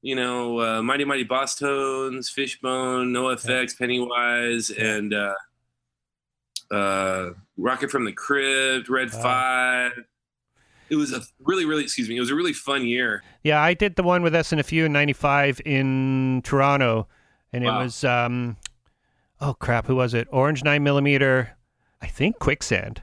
[0.00, 5.34] you know, uh, Mighty Mighty Bosstones, Fishbone, NOFX, Pennywise, and uh,
[6.74, 9.22] uh, Rocket from the Crypt, Red Wow.
[9.22, 9.92] Five.
[10.92, 13.22] It was a really, really, excuse me, it was a really fun year.
[13.42, 17.08] Yeah, I did the one with SNFU in '95 in Toronto,
[17.50, 17.80] and Wow.
[17.80, 18.58] it was um,
[19.40, 20.28] oh crap, who was it?
[20.30, 21.56] Orange nine millimeter,
[22.02, 23.00] I think Quicksand.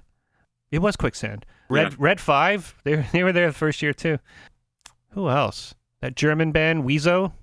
[0.72, 1.48] It was Quicksand.
[1.68, 1.98] Red Yeah.
[2.00, 2.76] Red Five.
[2.84, 4.20] They they were there the first year too.
[5.14, 5.74] Who else?
[6.02, 7.34] That German band Wizo.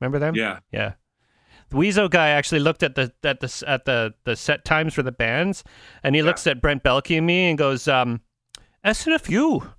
[0.00, 0.34] Remember them?
[0.34, 0.58] Yeah.
[0.70, 0.92] Yeah.
[1.70, 5.02] The Wizo guy actually looked at the at the at the the set times for
[5.02, 5.64] the bands,
[6.02, 6.26] and he Yeah.
[6.26, 8.20] looks at Brent Belke and me and goes, um,
[8.84, 9.72] "SNFU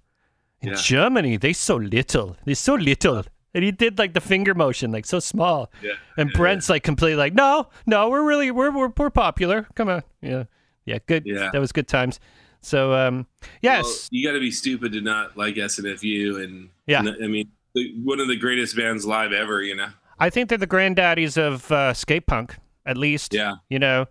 [0.65, 0.82] in Yeah.
[0.82, 3.23] Germany, they so little, they're so little."
[3.54, 5.71] And he did like the finger motion, like so small.
[5.82, 5.93] Yeah.
[6.17, 9.67] And Brent's like completely like, "No, no, we're really we're we're, we're popular.
[9.75, 10.43] Come on, yeah,
[10.86, 11.23] yeah, good.
[11.25, 11.49] Yeah.
[11.54, 12.19] That was good times."
[12.62, 13.28] So, um,
[13.62, 16.43] yes, Well, you got to be stupid to not like SNFU.
[16.43, 16.99] And, Yeah.
[17.01, 19.89] and, I mean, the, one of the greatest bands live ever, you know?
[20.19, 23.36] I think they're the granddaddies of uh, skate punk, at least.
[23.36, 23.56] Yeah.
[23.69, 24.08] You know,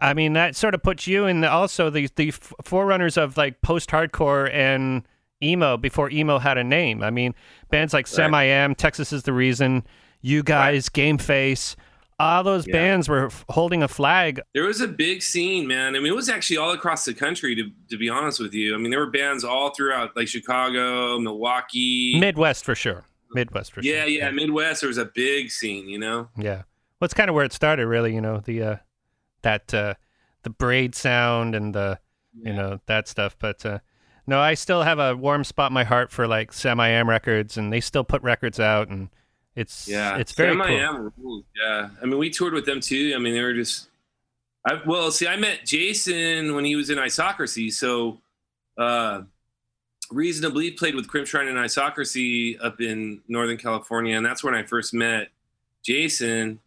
[0.00, 2.32] I mean that sort of puts you in the, also the the
[2.64, 5.06] forerunners of like post hardcore and
[5.42, 7.02] emo before emo had a name.
[7.02, 7.34] I mean,
[7.70, 9.84] bands like Sam I Am, Texas is the Reason,
[10.20, 11.76] you guys, Game Face,
[12.20, 12.74] all those Yeah.
[12.74, 14.40] bands were f- holding a flag.
[14.54, 15.96] There was a big scene, man.
[15.96, 18.74] I mean, it was actually all across the country, to, to be honest with you.
[18.74, 23.04] I mean, there were bands all throughout, like Chicago, Milwaukee, Midwest for sure.
[23.34, 23.72] Midwest.
[23.72, 24.08] For yeah, sure.
[24.08, 24.82] yeah, yeah, Midwest.
[24.82, 26.28] There was a big scene, you know.
[26.36, 26.62] Yeah.
[27.00, 28.14] Well, it's kind of where it started, really.
[28.14, 28.76] You know, the uh,
[29.40, 29.94] that uh,
[30.44, 31.98] the braid sound and the
[32.40, 33.34] you know that stuff.
[33.38, 33.78] But uh,
[34.26, 37.08] no, I still have a warm spot in my heart for like Sam I Am
[37.08, 39.08] Records, and they still put records out, and
[39.56, 40.78] it's Yeah, it's very Sam I cool.
[40.78, 41.44] Am.
[41.60, 43.12] Yeah, I mean, we toured with them too.
[43.14, 43.88] I mean, they were just.
[44.66, 47.72] I well, see, I met Jason when he was in Isocracy.
[47.72, 48.20] So,
[48.78, 49.22] uh,
[50.12, 54.62] reasonably played with Crimp Shrine and Isocracy up in Northern California, and that's when I
[54.62, 55.28] first met
[55.84, 56.60] Jason,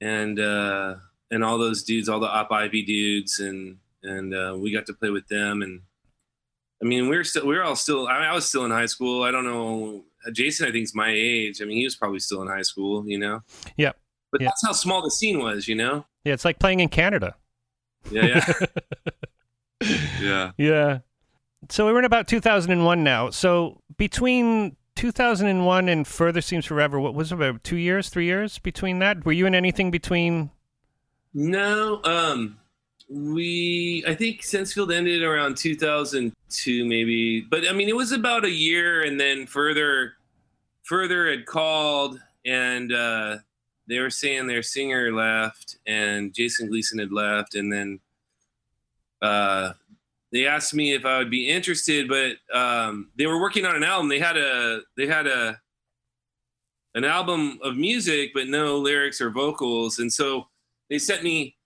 [0.00, 0.94] and uh,
[1.30, 4.94] and all those dudes, all the Op Ivy dudes, and and uh, we got to
[4.94, 5.82] play with them, and
[6.82, 8.08] I mean, we were still, we were all still.
[8.08, 9.22] I, I was still in high school.
[9.22, 10.02] I don't know.
[10.32, 11.60] Jason, I think, is my age.
[11.62, 13.40] I mean, he was probably still in high school, you know.
[13.76, 13.96] Yep.
[14.30, 14.48] But Yeah.
[14.48, 16.04] that's how small the scene was, you know.
[16.24, 17.34] Yeah, it's like playing in Canada.
[18.10, 18.42] Yeah,
[19.80, 19.90] yeah,
[20.20, 20.50] yeah.
[20.56, 20.98] Yeah.
[21.68, 23.30] So we're in about 2001 now.
[23.30, 28.58] So between 2001 and Further Seems Forever, what was it, about two years, three years
[28.58, 29.24] between that?
[29.24, 30.50] Were you in anything between?
[31.34, 32.58] No, um,
[33.12, 37.42] we I think Sensefield ended around 2002, maybe.
[37.42, 40.14] But I mean, it was about a year, and then further,
[40.82, 43.38] further had called, and uh,
[43.86, 48.00] they were saying their singer left, and Jason Gleason had left, and then
[49.20, 49.72] uh,
[50.32, 53.84] they asked me if I would be interested, but um, they were working on an
[53.84, 54.08] album.
[54.08, 55.60] They had a they had a
[56.94, 60.48] an album of music, but no lyrics or vocals, and so
[60.88, 61.56] they sent me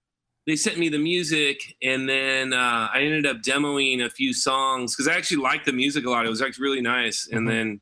[0.46, 4.94] they sent me the music and then uh, i ended up demoing a few songs
[4.94, 6.24] because i actually liked the music a lot.
[6.26, 7.28] It was actually really nice.
[7.30, 7.50] And Mhm.
[7.50, 7.80] then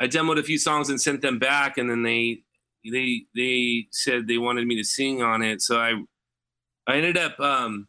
[0.00, 2.42] i demoed a few songs and sent them back and then they
[2.90, 5.62] they they said they wanted me to sing on it.
[5.62, 5.92] So i
[6.86, 7.88] i ended up um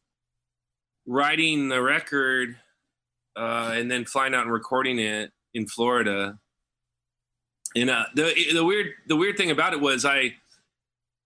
[1.05, 2.57] writing the record
[3.35, 6.37] uh and then flying out and recording it in florida.
[7.75, 10.35] And uh the the weird the weird thing about it was i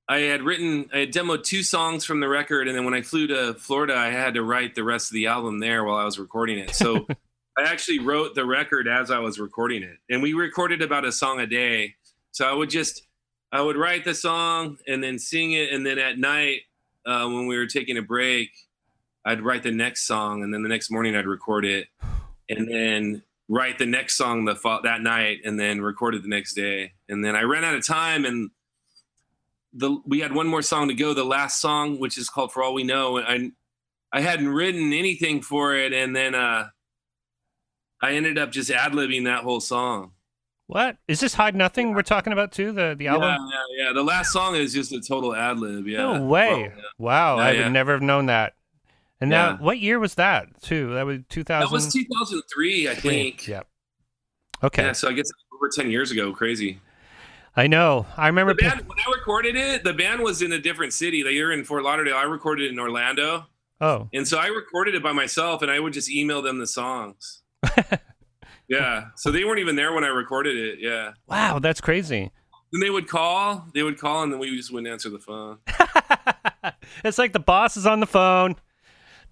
[0.10, 3.02] I had written, I had demoed two songs from the record, and then when I
[3.02, 6.06] flew to Florida, I had to write the rest of the album there while I
[6.06, 6.74] was recording it.
[6.74, 7.06] So
[7.58, 11.12] I actually wrote the record as I was recording it, and we recorded about a
[11.12, 11.96] song a day.
[12.32, 13.04] So I would just,
[13.52, 16.62] I would write the song and then sing it, and then at night
[17.06, 18.52] uh, when we were taking a break,
[19.26, 21.88] I'd write the next song, and then the next morning I'd record it,
[22.48, 26.54] and then write the next song the that night, and then record it the next
[26.54, 28.52] day, and then I ran out of time and
[29.78, 32.62] the we had one more song to go the last song which is called for
[32.64, 33.54] all we know and
[34.12, 36.68] i i hadn't written anything for it and then uh
[38.02, 40.12] i ended up just ad-libbing that whole song
[40.68, 42.72] What is this Hide Nothing we're talking about too?
[42.74, 43.30] The the album?
[43.30, 43.38] yeah,
[43.78, 46.50] yeah yeah the last song is just a total ad-lib yeah No way!
[46.50, 46.70] Well, yeah.
[46.98, 47.64] Wow, Yeah, I yeah.
[47.64, 48.54] would never have known that.
[49.22, 50.94] And now, what year was that too?
[50.94, 51.62] That was 2000.
[51.66, 53.62] that was 2003 i think Yeah.
[54.64, 56.80] Okay, yeah so i guess over 10 years ago crazy
[57.58, 58.06] I know.
[58.16, 58.54] I remember.
[58.54, 61.52] the band when i recorded it the band was in a different city They you're
[61.52, 63.46] in fort lauderdale i recorded it in orlando
[63.82, 66.66] oh, And so I recorded it by myself and I would just email them the
[66.68, 67.42] songs.
[68.68, 69.06] yeah.
[69.16, 70.80] So they weren't even there when I recorded it.
[70.80, 71.12] Yeah.
[71.28, 72.32] wow, that's crazy.
[72.72, 75.60] Then they would call, they would call and then we just wouldn't answer the phone.
[77.06, 78.56] it's like the boss is on the phone.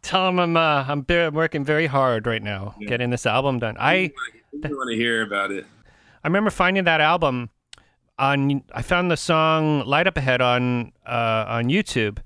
[0.03, 2.87] Tell him I'm uh, I'm, be- working very hard right now Yeah.
[2.87, 3.75] getting this album done.
[3.79, 4.11] I
[4.53, 5.65] didn't want to hear about it.
[6.23, 7.49] I remember finding that album
[8.19, 8.63] on.
[8.73, 12.19] I found the song "Light Up Ahead" on uh, on YouTube,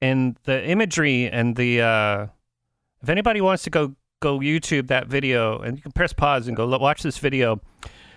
[0.00, 1.82] and the imagery and the.
[1.82, 2.26] Uh,
[3.02, 6.56] if anybody wants to go go YouTube that video, and you can press pause and
[6.56, 7.60] go lo- watch this video.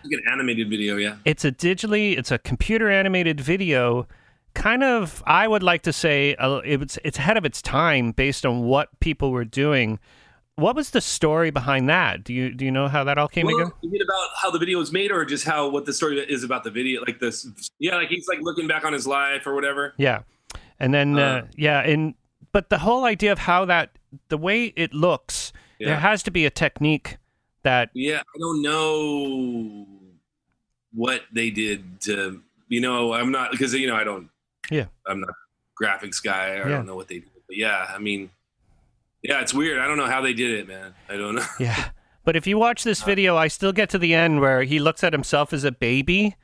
[0.03, 1.15] Like an animated video, yeah.
[1.23, 4.05] It's a digitally, it's a computer animated video.
[4.53, 8.45] Kind of, I would like to say, uh, it's it's ahead of its time based
[8.45, 9.99] on what people were doing.
[10.55, 12.23] What was the story behind that?
[12.23, 13.75] Do you do you know how that all came Well, together?
[13.81, 16.43] is it about how the video was made or just how what the story is
[16.43, 17.01] about the video?
[17.01, 17.47] Like this,
[17.79, 19.93] yeah, like he's like looking back on his life or whatever.
[19.97, 20.21] Yeah,
[20.79, 21.47] and then uh, Uh.
[21.55, 22.13] yeah, and
[22.51, 23.97] but the whole idea of how that
[24.29, 27.17] the way it looks, there has to be a technique
[27.63, 28.19] that Yeah.
[28.19, 29.87] I don't know
[30.93, 34.29] what they did to, you know, I'm not, because, you know, I don't,
[34.69, 34.85] Yeah.
[35.07, 36.49] I'm not a graphics guy.
[36.51, 36.63] I Yeah.
[36.69, 37.31] don't know what they did.
[37.47, 38.29] But yeah, I mean,
[39.23, 39.79] yeah, it's weird.
[39.79, 40.93] I don't know how they did it, man.
[41.09, 41.45] I don't know.
[41.59, 41.89] yeah.
[42.25, 44.79] But if you watch this uh, video, I still get to the end where he
[44.79, 46.37] looks at himself as a baby,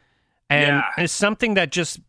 [0.49, 1.03] and Yeah.
[1.03, 2.01] it's something that just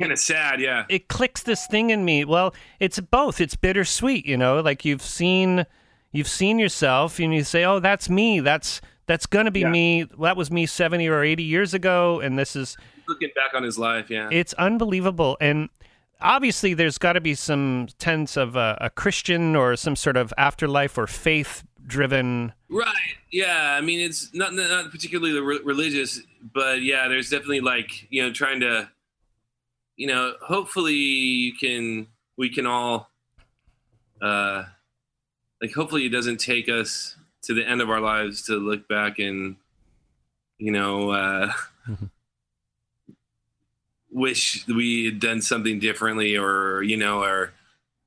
[0.00, 0.60] kind of sad.
[0.60, 0.84] Yeah.
[0.88, 2.24] it clicks this thing in me.
[2.24, 3.40] Well, it's both.
[3.40, 4.60] It's bittersweet, you know.
[4.60, 5.66] Like you've seen,
[6.12, 8.38] you've seen yourself, and you say, "Oh, that's me.
[8.38, 9.70] That's that's gonna be Yeah.
[9.70, 10.04] me.
[10.20, 12.76] That was me seventy or eighty years ago, and this is."
[13.08, 14.08] Looking back on his life.
[14.08, 14.28] Yeah.
[14.30, 15.68] It's unbelievable, and
[16.20, 20.32] obviously, there's got to be some sense of a, a Christian or some sort of
[20.38, 22.52] afterlife or faith driven.
[22.68, 22.94] Right.
[23.30, 23.76] Yeah.
[23.78, 26.20] I mean, it's not not particularly re- religious,
[26.52, 28.88] but yeah, there's definitely like you know trying to,
[29.96, 33.08] you know, hopefully you can we can all,
[34.20, 34.64] uh,
[35.62, 39.18] like hopefully it doesn't take us to the end of our lives to look back
[39.18, 39.56] and,
[40.58, 41.52] you know, uh,
[41.88, 42.10] Mhm.
[44.16, 47.52] Wish we had done something differently or you know or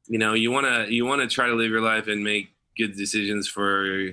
[0.08, 2.50] you know you want to you want to try to live your life and make
[2.76, 4.10] good decisions for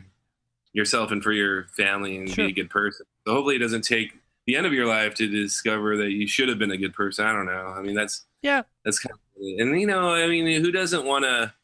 [0.74, 2.44] yourself and for your family and Sure.
[2.44, 4.12] be a good person so hopefully it doesn't take
[4.46, 7.24] the end of your life to discover that you should have been a good person
[7.24, 8.62] i don't know i mean that's Yeah.
[8.84, 9.20] that's kind of
[9.58, 11.54] and you know i mean who doesn't want to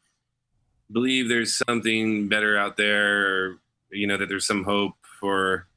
[0.91, 3.57] believe there's something better out there or
[3.91, 5.67] you know that there's some hope for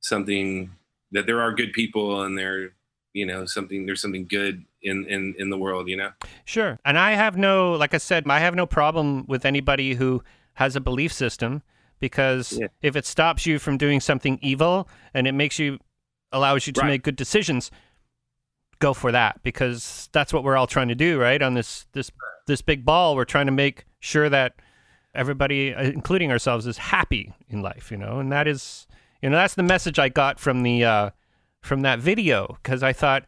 [0.00, 0.70] something
[1.12, 2.72] that there are good people and there
[3.16, 6.10] you know something there's something good in in in the world you know
[6.44, 6.78] Sure.
[6.84, 10.22] And I have no, like I said, I have no problem with anybody who
[10.54, 11.62] has a belief system
[11.98, 12.68] because Yeah.
[12.82, 15.78] if it stops you from doing something evil and it makes you,
[16.30, 16.88] allows you to Right.
[16.88, 17.70] make good decisions,
[18.78, 21.40] go for that because that's what we're all trying to do, right?
[21.42, 22.10] On this, this,
[22.46, 24.54] this big ball, we're trying to make sure that
[25.14, 28.86] everybody, uh, including ourselves, is happy in life, you know, and that is,
[29.22, 31.10] you know, that's the message I got from the, uh,
[31.66, 33.24] from that video because I thought,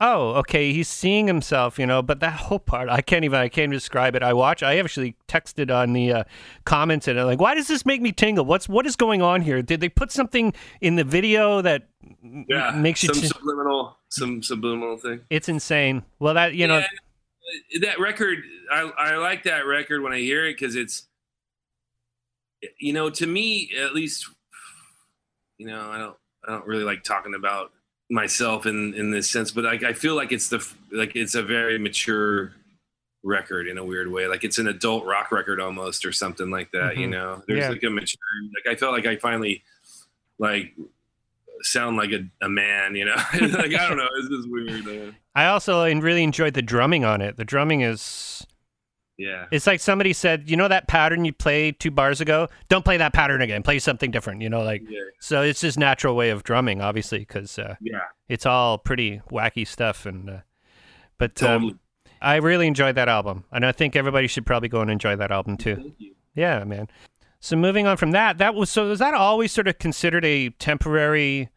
[0.00, 3.48] oh, okay, he's seeing himself, you know, but that whole part, I can't even, I
[3.48, 4.22] can't describe it.
[4.22, 6.24] I watch, I actually texted on the uh,
[6.64, 8.44] comments and I'm like, why does this make me tingle?
[8.44, 9.62] What's, what is going on here?
[9.62, 11.88] Did they put something in the video that
[12.22, 12.46] m-
[12.80, 16.02] makes you, some t- subliminal some subliminal thing it's insane.
[16.18, 16.82] Well, that, you know,
[17.80, 18.38] that record
[18.70, 21.06] i i like that record when i hear it because it's
[22.78, 24.28] you know to me at least
[25.56, 26.16] you know i don't
[26.48, 27.70] i don't really like talking about
[28.10, 31.42] myself in in this sense but like i feel like it's the like it's a
[31.42, 32.52] very mature
[33.22, 36.70] record in a weird way like it's an adult rock record almost or something like
[36.72, 37.10] that you Mhm.
[37.10, 37.68] know there's Yeah.
[37.70, 38.18] like a mature
[38.64, 39.62] like i felt like i finally
[40.38, 40.74] like
[41.62, 45.12] sound like a, a man you know like i don't know it's just weird uh,
[45.34, 47.36] I also really enjoyed the drumming on it.
[47.36, 48.44] The drumming is,
[49.18, 52.48] yeah it's like somebody said, you know, that pattern you played two bars ago?
[52.68, 53.62] Don't play that pattern again.
[53.62, 57.18] Play something different, you know, like, yeah so it's his natural way of drumming, obviously,
[57.18, 60.06] because uh, yeah it's all pretty wacky stuff.
[60.06, 60.38] And, uh,
[61.18, 61.80] but um,
[62.20, 65.30] I really enjoyed that album, and I think everybody should probably go and enjoy that
[65.30, 65.92] album too.
[66.34, 66.88] Yeah, man.
[67.40, 70.50] So moving on from that, that was so was that always sort of considered a
[70.50, 71.48] temporary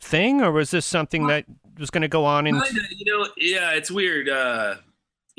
[0.00, 1.44] thing, or was this something that
[1.78, 2.56] was going to go on in?
[2.96, 4.28] You know, yeah, it's weird.
[4.28, 4.76] Uh,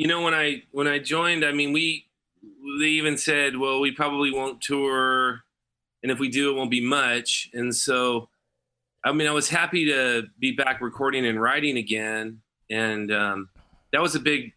[0.01, 2.07] you know, when I when I joined, I mean, we
[2.79, 5.43] they even said, well, we probably won't tour,
[6.01, 7.51] and if we do, it won't be much.
[7.53, 8.27] And so,
[9.05, 13.49] I mean, I was happy to be back recording and writing again, and um,
[13.93, 14.53] that was a big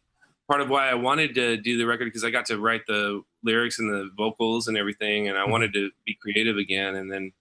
[0.49, 3.23] part of why I wanted to do the record because I got to write the
[3.43, 6.95] lyrics and the vocals and everything, and I wanted to be creative again.
[6.95, 7.33] And then,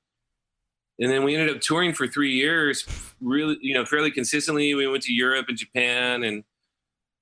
[0.99, 2.85] and then we ended up touring for three years,
[3.21, 4.73] really, you know, fairly consistently.
[4.73, 6.43] We went to Europe and Japan, and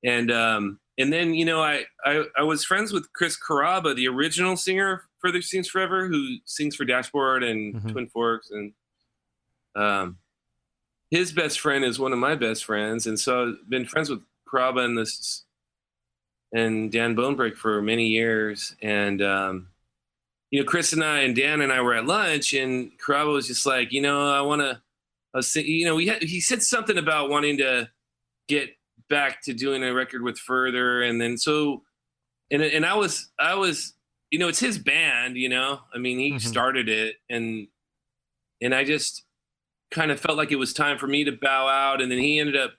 [0.04, 4.08] and um, and then you know, I I, I was friends with Chris Carrabba, the
[4.08, 7.92] original singer for The Seems Forever, who sings for Dashboard and Mhm.
[7.92, 8.74] Twin Forks, and
[9.76, 10.18] um,
[11.10, 14.22] his best friend is one of my best friends, and so I've been friends with
[14.52, 15.44] Carrabba and this
[16.54, 19.68] and Dan Bonebreak for many years, and um,
[20.50, 23.48] you know, Chris and I and Dan and I were at lunch, and Carrabba was
[23.48, 24.82] just like, you know, I want to,
[25.34, 27.90] I was, think- you know, we had, he said something about wanting to
[28.50, 28.70] get
[29.12, 31.84] back to doing a record with Further, and then so,
[32.50, 33.94] and and I was, I was,
[34.32, 36.42] you know, it's his band, you know, I mean, he Mhm.
[36.42, 37.68] started it, and
[38.62, 39.24] and I just
[39.92, 42.40] kind of felt like it was time for me to bow out, and then he
[42.40, 42.72] ended up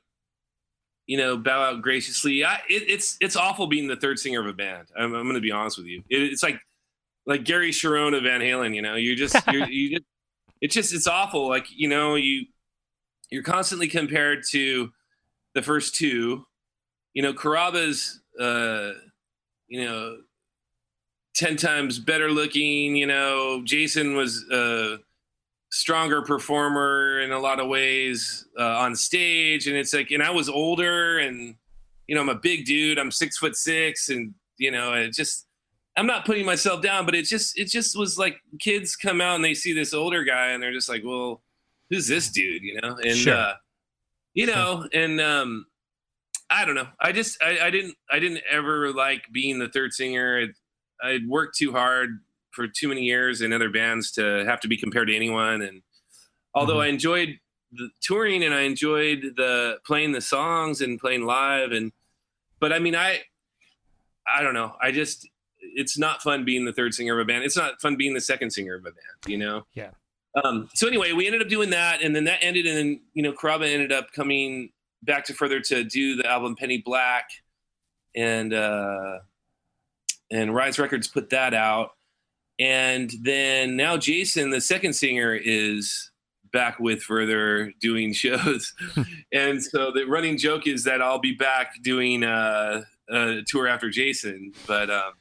[1.09, 2.45] you know, bow out graciously.
[2.45, 4.87] I, it, it's it's awful being the third singer of a band.
[4.97, 6.03] I'm, I'm going to be honest with you.
[6.09, 6.61] It, it's like
[7.27, 8.75] like Gary Cherone of Van Halen.
[8.75, 10.05] You know, you just you're, you just
[10.61, 11.49] it's just it's awful.
[11.49, 12.47] Like you know, you
[13.31, 14.90] you're constantly compared to
[15.55, 16.47] the first two.
[17.15, 18.93] You know, Carrabba's uh,
[19.69, 20.19] you know
[21.35, 22.97] ten times better looking.
[22.97, 24.97] You know, Jason was uh,
[25.71, 30.29] stronger performer in a lot of ways uh, on stage and it's like and i
[30.31, 31.55] was older and
[32.07, 35.46] you know i'm a big dude i'm six foot six and you know it just
[35.96, 39.35] i'm not putting myself down but it just it just was like kids come out
[39.37, 41.40] and they see this older guy and they're just like well
[41.88, 43.35] who's this dude you know and Sure.
[43.35, 43.55] uh
[44.35, 45.66] you know and um
[46.50, 49.92] i don't know i just I, I didn't i didn't ever like being the third
[49.92, 50.46] singer
[51.02, 52.20] i i'd worked too hard
[52.52, 55.62] for too many years in other bands to have to be compared to anyone.
[55.62, 55.80] And
[56.54, 56.83] although Mhm.
[56.85, 57.38] I enjoyed
[57.72, 61.92] the touring and I enjoyed the playing the songs and playing live and,
[62.60, 63.22] but I mean, I,
[64.26, 64.76] I don't know.
[64.83, 65.26] I just,
[65.62, 67.42] it's not fun being the third singer of a band.
[67.44, 69.64] It's not fun being the second singer of a band, you know?
[69.72, 69.92] Yeah.
[70.35, 73.22] Um, so anyway, we ended up doing that, and then that ended, and then you
[73.22, 74.70] know, Carrabba ended up coming
[75.02, 77.28] back to further to do the album Penny Black,
[78.16, 79.18] and uh,
[80.30, 81.90] and Rise Records put that out,
[82.58, 86.10] and then now Jason, the second singer, is
[86.50, 88.72] back with further doing shows,
[89.33, 93.90] and so the running joke is that I'll be back doing uh, a tour after
[93.90, 94.90] Jason, but.
[94.90, 95.12] Um,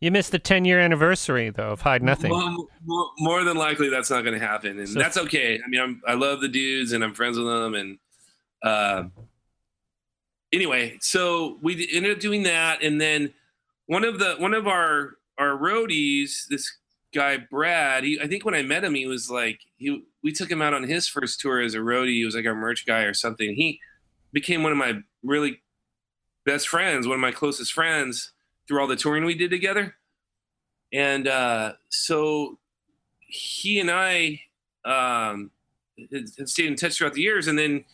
[0.00, 2.30] you missed the 10 year anniversary, though, of Hide Nothing.
[2.30, 4.78] Well, more, more, than likely, that's not going to happen.
[4.78, 5.60] And so, that's okay.
[5.64, 7.74] I mean, I'm, I love the dudes and I'm friends with them.
[7.74, 7.98] And
[8.62, 9.04] uh,
[10.52, 12.82] anyway, so we ended up doing that.
[12.82, 13.34] And then
[13.86, 16.72] one of the, one of our, our roadies, this
[17.14, 20.50] guy, Brad, he, I think when I met him, he was like, he, we took
[20.50, 22.14] him out on his first tour as a roadie.
[22.14, 23.54] He was like our merch guy or something.
[23.54, 23.80] He
[24.32, 25.60] became one of my really
[26.46, 28.32] best friends, one of my closest friends
[28.70, 29.96] through all the touring we did together.
[30.92, 32.60] And uh, so
[33.18, 34.42] he and I
[34.84, 35.50] um,
[36.12, 37.48] had stayed in touch throughout the years.
[37.48, 37.84] And then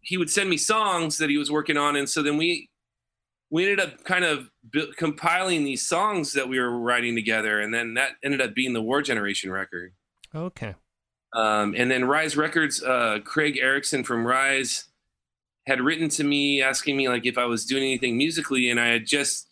[0.00, 1.96] he would send me songs that he was working on.
[1.96, 2.70] And so then we,
[3.50, 7.60] we ended up kind of b- compiling these songs that we were writing together.
[7.60, 9.92] And then that ended up being the War Generation record.
[10.32, 10.76] Okay.
[11.32, 14.84] Um, and then Rise Records, uh, Craig Erickson from Rise
[15.66, 18.70] had written to me asking me like if I was doing anything musically.
[18.70, 19.48] And I had just,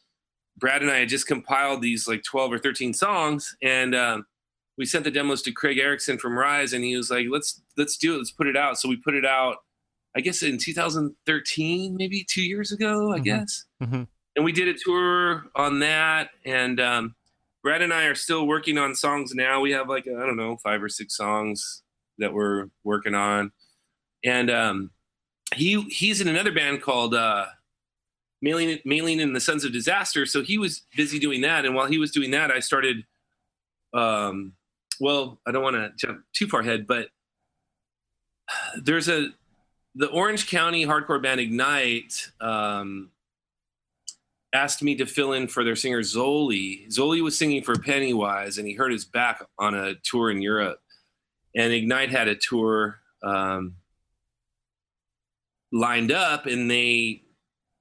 [0.59, 4.27] Brad and I had just compiled these like 12 or 13 songs and um,
[4.77, 7.97] we sent the demos to Craig Erickson from Rise and he was like, let's, let's
[7.97, 8.19] do it.
[8.19, 8.79] Let's put it out.
[8.79, 9.57] So we put it out,
[10.17, 13.25] I guess in 2013, maybe two years ago, I mm-hmm.
[13.25, 13.65] guess.
[13.83, 14.03] Mm-hmm.
[14.37, 16.31] And we did a tour on that.
[16.45, 17.17] And um,
[17.63, 19.61] Brad and I are still working on songs now.
[19.61, 21.83] We have like, I don't know, five or six songs
[22.19, 23.51] that we're working on.
[24.25, 24.91] And um,
[25.55, 27.47] he, he's in another band called, uh,
[28.45, 30.27] Maylene, Maylene and the Sons of Disaster.
[30.27, 31.65] So he was busy doing that.
[31.65, 33.05] And while he was doing that, I started,
[33.93, 34.53] um,
[35.01, 37.09] well, I don't want to jump too far ahead, but
[38.81, 39.29] there's a,
[39.95, 43.11] the Orange County hardcore band Ignite um,
[44.55, 46.87] asked me to fill in for their singer Zoli.
[46.89, 50.81] Zoli was singing for Pennywise and he hurt his back on a tour in Europe.
[51.57, 53.75] And Ignite had a tour um,
[55.73, 57.23] lined up and they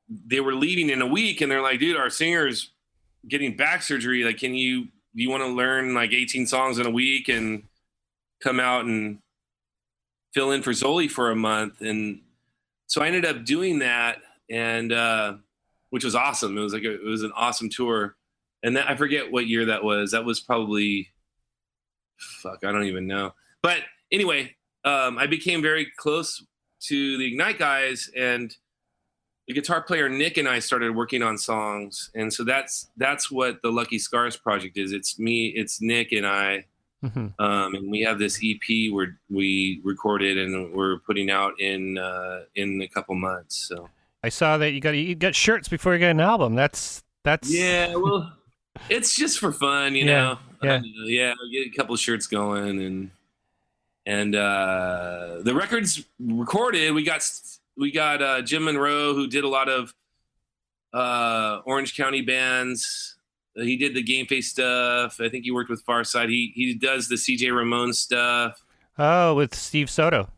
[0.10, 2.72] they were leaving in a week and they're like, dude, our singer's
[3.28, 4.24] getting back surgery.
[4.24, 7.64] Like, can you, you want to learn like 18 songs in a week and
[8.42, 9.20] come out and
[10.34, 11.82] fill in for Zoli for a month?
[11.82, 12.22] And
[12.88, 15.36] so I ended up doing that and, uh,
[15.90, 16.58] which was awesome.
[16.58, 18.16] It was like, a, it was an awesome tour.
[18.64, 20.12] And that, I forget what year that was.
[20.12, 21.10] That was probably,
[22.18, 23.34] fuck, I don't even know.
[23.62, 23.80] But
[24.12, 24.56] anyway,
[24.86, 26.46] um, I became very close
[26.84, 28.56] to the Ignite guys and,
[29.48, 33.62] the guitar player Nick and I started working on songs, and so that's that's what
[33.62, 34.92] the Lucky Scars project is.
[34.92, 36.66] It's me, it's Nick and I,
[37.04, 37.28] mm-hmm.
[37.42, 42.42] um, and we have this EP where we recorded and we're putting out in uh,
[42.56, 43.56] in a couple months.
[43.56, 43.90] So
[44.22, 46.56] I saw that you got you got shirts before you get an album.
[46.56, 47.96] That's that's yeah.
[47.96, 48.34] Well,
[48.90, 50.40] it's just for fun, you yeah, know.
[50.62, 51.34] Yeah, uh, yeah.
[51.54, 53.12] Get a couple shirts going and
[54.06, 56.94] and uh, the record's recorded.
[56.94, 57.22] We got
[57.78, 59.94] we got uh, Jim Monroe who did a lot of
[60.94, 63.18] uh, Orange County bands.
[63.56, 65.20] He did the Game Face stuff.
[65.20, 66.30] I think he worked with Farside.
[66.30, 68.64] He he does the CJ Ramone stuff.
[69.00, 70.30] Oh, with Steve Soto.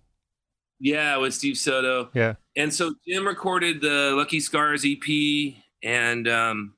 [0.80, 2.10] Yeah, with Steve Soto.
[2.14, 2.36] Yeah.
[2.56, 6.74] And so Jim recorded the Lucky Scars EP, and um,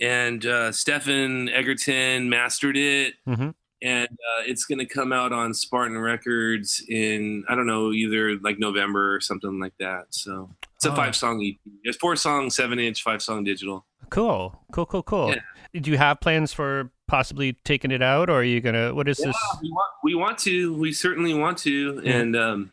[0.00, 3.14] and uh, Stephen Egerton mastered it.
[3.26, 3.50] Mm-hmm
[3.84, 8.36] and uh, it's going to come out on Spartan Records in I don't know either
[8.38, 10.06] like November or something like that.
[10.08, 10.96] So it's a oh.
[10.96, 11.56] five song EP.
[11.84, 13.84] It's four songs, seven inch, five song digital.
[14.08, 15.34] Cool, cool, cool, cool.
[15.34, 15.80] Yeah.
[15.80, 18.94] Do you have plans for possibly taking it out, or are you gonna?
[18.94, 19.36] What is yeah, this?
[19.62, 20.74] We want, we want to.
[20.74, 22.08] We certainly want to, mm-hmm.
[22.08, 22.72] and um,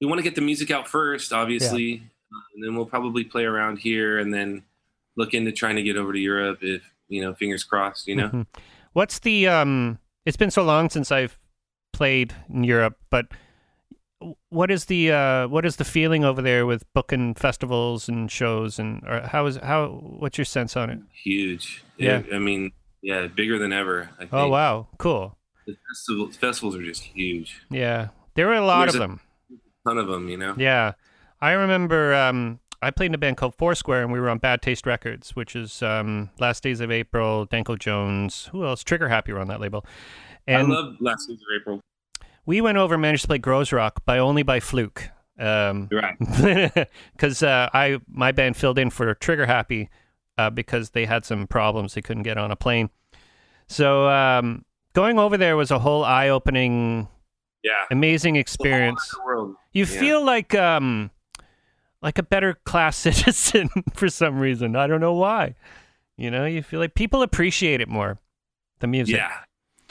[0.00, 2.00] we want to get the music out first, obviously, yeah.
[2.32, 4.62] uh, and then we'll probably play around here, and then
[5.16, 8.06] look into trying to get over to Europe if you know, fingers crossed.
[8.06, 8.28] You know.
[8.28, 8.42] Mm-hmm.
[8.94, 9.98] What's the um?
[10.24, 11.38] It's been so long since I've
[11.92, 13.26] played in Europe, but
[14.48, 18.78] what is the uh, what is the feeling over there with booking festivals and shows
[18.78, 21.00] and or how is how what's your sense on it?
[21.24, 21.84] Huge.
[21.98, 22.72] Yeah, it, I mean,
[23.02, 24.10] yeah, bigger than ever.
[24.32, 25.36] Oh wow, cool.
[25.66, 27.62] The festivals, festivals are just huge.
[27.70, 29.20] Yeah, there were a lot There's of them.
[29.50, 30.54] A ton of them, you know.
[30.56, 30.92] Yeah,
[31.40, 34.62] I remember um, I played in a band called Foursquare, and we were on Bad
[34.62, 38.46] Taste Records, which is um, Last Days of April, Danko Jones.
[38.52, 38.84] Who else?
[38.84, 39.84] Trigger Happy were on that label.
[40.46, 41.80] And I love Last Days of April.
[42.46, 45.08] We went over and managed to play Groezrock by only by fluke.
[45.38, 46.88] Um, right.
[47.12, 49.88] Because uh, I my band filled in for Trigger Happy
[50.38, 52.90] uh, because they had some problems; they couldn't get on a plane.
[53.66, 57.08] So um, going over there was a whole eye-opening,
[57.62, 57.72] Yeah.
[57.90, 59.14] amazing experience.
[59.72, 60.00] You Yeah.
[60.00, 61.10] feel like um,
[62.04, 64.76] like a better class citizen for some reason.
[64.76, 65.56] I don't know why.
[66.16, 68.18] You know, you feel like people appreciate it more.
[68.78, 69.16] The music.
[69.16, 69.32] Yeah.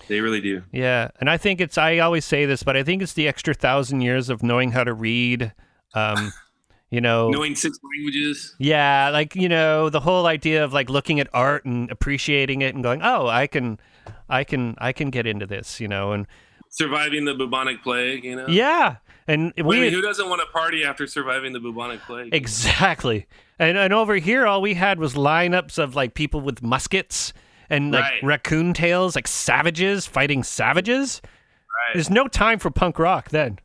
[0.08, 0.64] They really do.
[0.72, 1.78] Yeah, and I think it's.
[1.78, 4.84] I always say this, but I think it's the extra thousand years of knowing how
[4.84, 5.54] to read.
[5.94, 6.34] Um,
[6.90, 8.54] you know, Knowing six languages.
[8.60, 12.76] yeah, like you know, the whole idea of like looking at art and appreciating it
[12.76, 13.80] and going, "Oh, I can,
[14.28, 16.28] I can, I can get into this," you know, and
[16.70, 18.48] Surviving the bubonic plague, you know?
[18.48, 18.98] yeah,
[19.28, 22.34] and I we mean, who doesn't want to party after surviving the bubonic plague?
[22.34, 23.28] exactly,
[23.60, 27.34] and and over here, all we had was lineups of like people with muskets
[27.70, 28.24] and like Right.
[28.24, 31.22] raccoon tails, like savages fighting savages.
[31.24, 31.94] Right.
[31.96, 33.60] There's no time for punk rock then.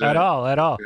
[0.00, 0.78] at all at all.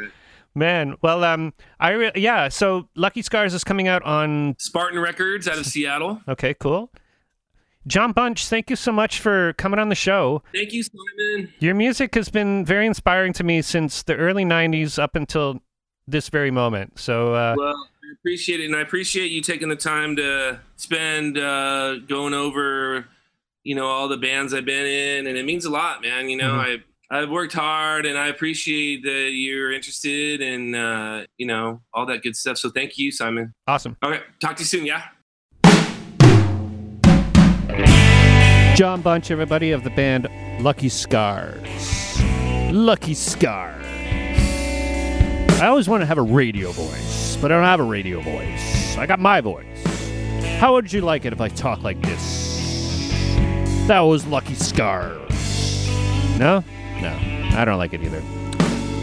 [0.54, 5.46] man well um i re- yeah so lucky scars is coming out on Spartan Records
[5.46, 6.22] out of Seattle.
[6.26, 6.90] okay cool
[7.86, 11.52] jon bunch thank you so much for coming on the show Thank you, Simon.
[11.60, 15.62] your music has been very inspiring to me since the early 90s up until
[16.08, 17.74] this very moment so uh Well,
[18.08, 23.04] I appreciate it, and I appreciate you taking the time to spend uh, going over,
[23.64, 26.28] you know, all the bands I've been in, and it means a lot, man.
[26.28, 26.82] You know, Mhm.
[27.10, 32.06] I I've worked hard, and I appreciate that you're interested, and uh, you know, all
[32.06, 32.58] that good stuff.
[32.58, 33.52] So thank you, Simon.
[33.66, 34.86] awesome Okay, talk to you soon.
[34.86, 35.02] Yeah.
[38.76, 40.28] John bunch everybody of the band
[40.60, 42.20] lucky scars.
[42.70, 43.82] Lucky scars.
[45.58, 48.98] I always want to have a radio voice but i don't have a radio voice.
[48.98, 49.82] I got my voice.
[50.58, 52.52] How would you like it if i talk like this?
[53.86, 55.88] That was lucky scars.
[56.38, 56.62] No?
[57.00, 57.18] No
[57.56, 58.22] i don't like it either.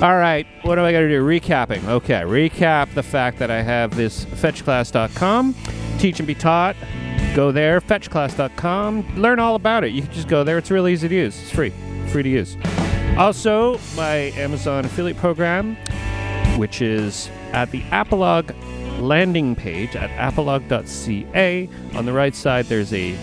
[0.06, 1.26] All right what am i going to do?
[1.26, 1.84] Recapping.
[1.88, 5.56] Okay recap the fact that i have this fetchclass.com
[5.98, 6.76] teach and be taught
[7.34, 9.92] go there fetchclass.com learn all about it.
[9.92, 10.58] You can just go there.
[10.58, 11.40] It's really easy to use.
[11.42, 11.74] It's free.
[12.08, 12.58] Free to use.
[13.18, 15.76] Also my amazon affiliate program
[16.58, 18.54] which is at the apolog
[19.02, 23.14] landing page at apolog.ca on the right side there's a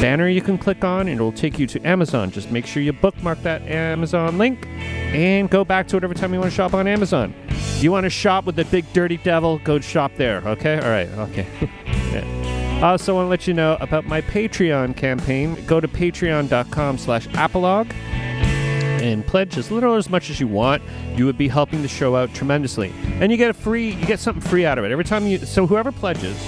[0.00, 2.30] banner you can click on and it will take you to amazon.
[2.30, 6.32] Just make sure you bookmark that amazon link and go back to it every time
[6.32, 7.34] you want to shop on amazon.
[7.78, 10.78] You want to shop with the big dirty devil go shop there okay?
[10.78, 11.46] All right okay.
[12.08, 12.37] Yeah.
[12.78, 15.56] I also want to let you know about my Patreon campaign.
[15.66, 20.80] Go to patreon.com slash apolog and pledge as little or as much as you want.
[21.16, 22.92] You would be helping the show out tremendously.
[23.20, 24.92] And you get a free you get something free out of it.
[24.92, 26.40] Every time you so whoever pledges,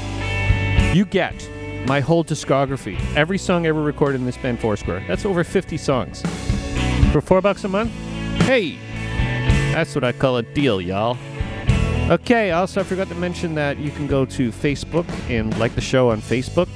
[0.94, 1.34] you get
[1.88, 2.96] my whole discography.
[3.16, 5.04] Every song ever recorded in this band Foursquare.
[5.08, 6.22] That's over 50 songs.
[7.10, 7.90] For four bucks a month?
[8.42, 8.78] Hey!
[9.72, 11.16] That's what I call a deal, y'all.
[12.10, 15.80] Okay, also I forgot to mention that you can go to Facebook and like the
[15.80, 16.68] show on Facebook.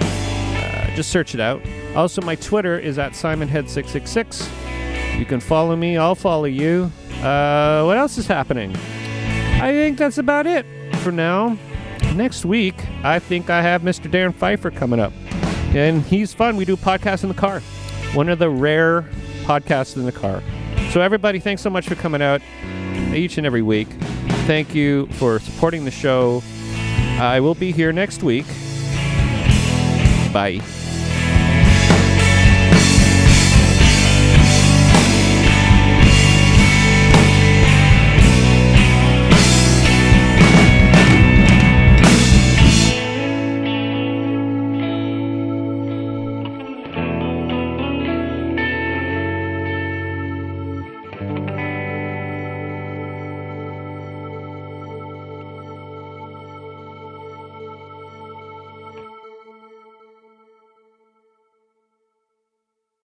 [0.00, 1.62] Uh, just search it out.
[1.94, 5.16] Also, my Twitter is at SimonHead666.
[5.16, 6.90] You can follow me, I'll follow you.
[7.22, 8.74] Uh, what else is happening?
[9.62, 10.66] I think that's about it
[10.96, 11.56] for now.
[12.16, 12.74] Next week,
[13.04, 14.10] I think I have Mr.
[14.10, 15.12] Darrin Pfeiffer coming up.
[15.72, 16.56] And he's fun.
[16.56, 17.60] We do podcasts in the car.
[18.14, 19.02] One of the rare
[19.44, 20.42] podcasts in the car.
[20.90, 22.42] So, everybody, thanks so much for coming out
[23.14, 23.86] each and every week.
[24.46, 26.42] Thank you for supporting the show.
[27.20, 28.46] I will be here next week.
[30.32, 30.60] Bye.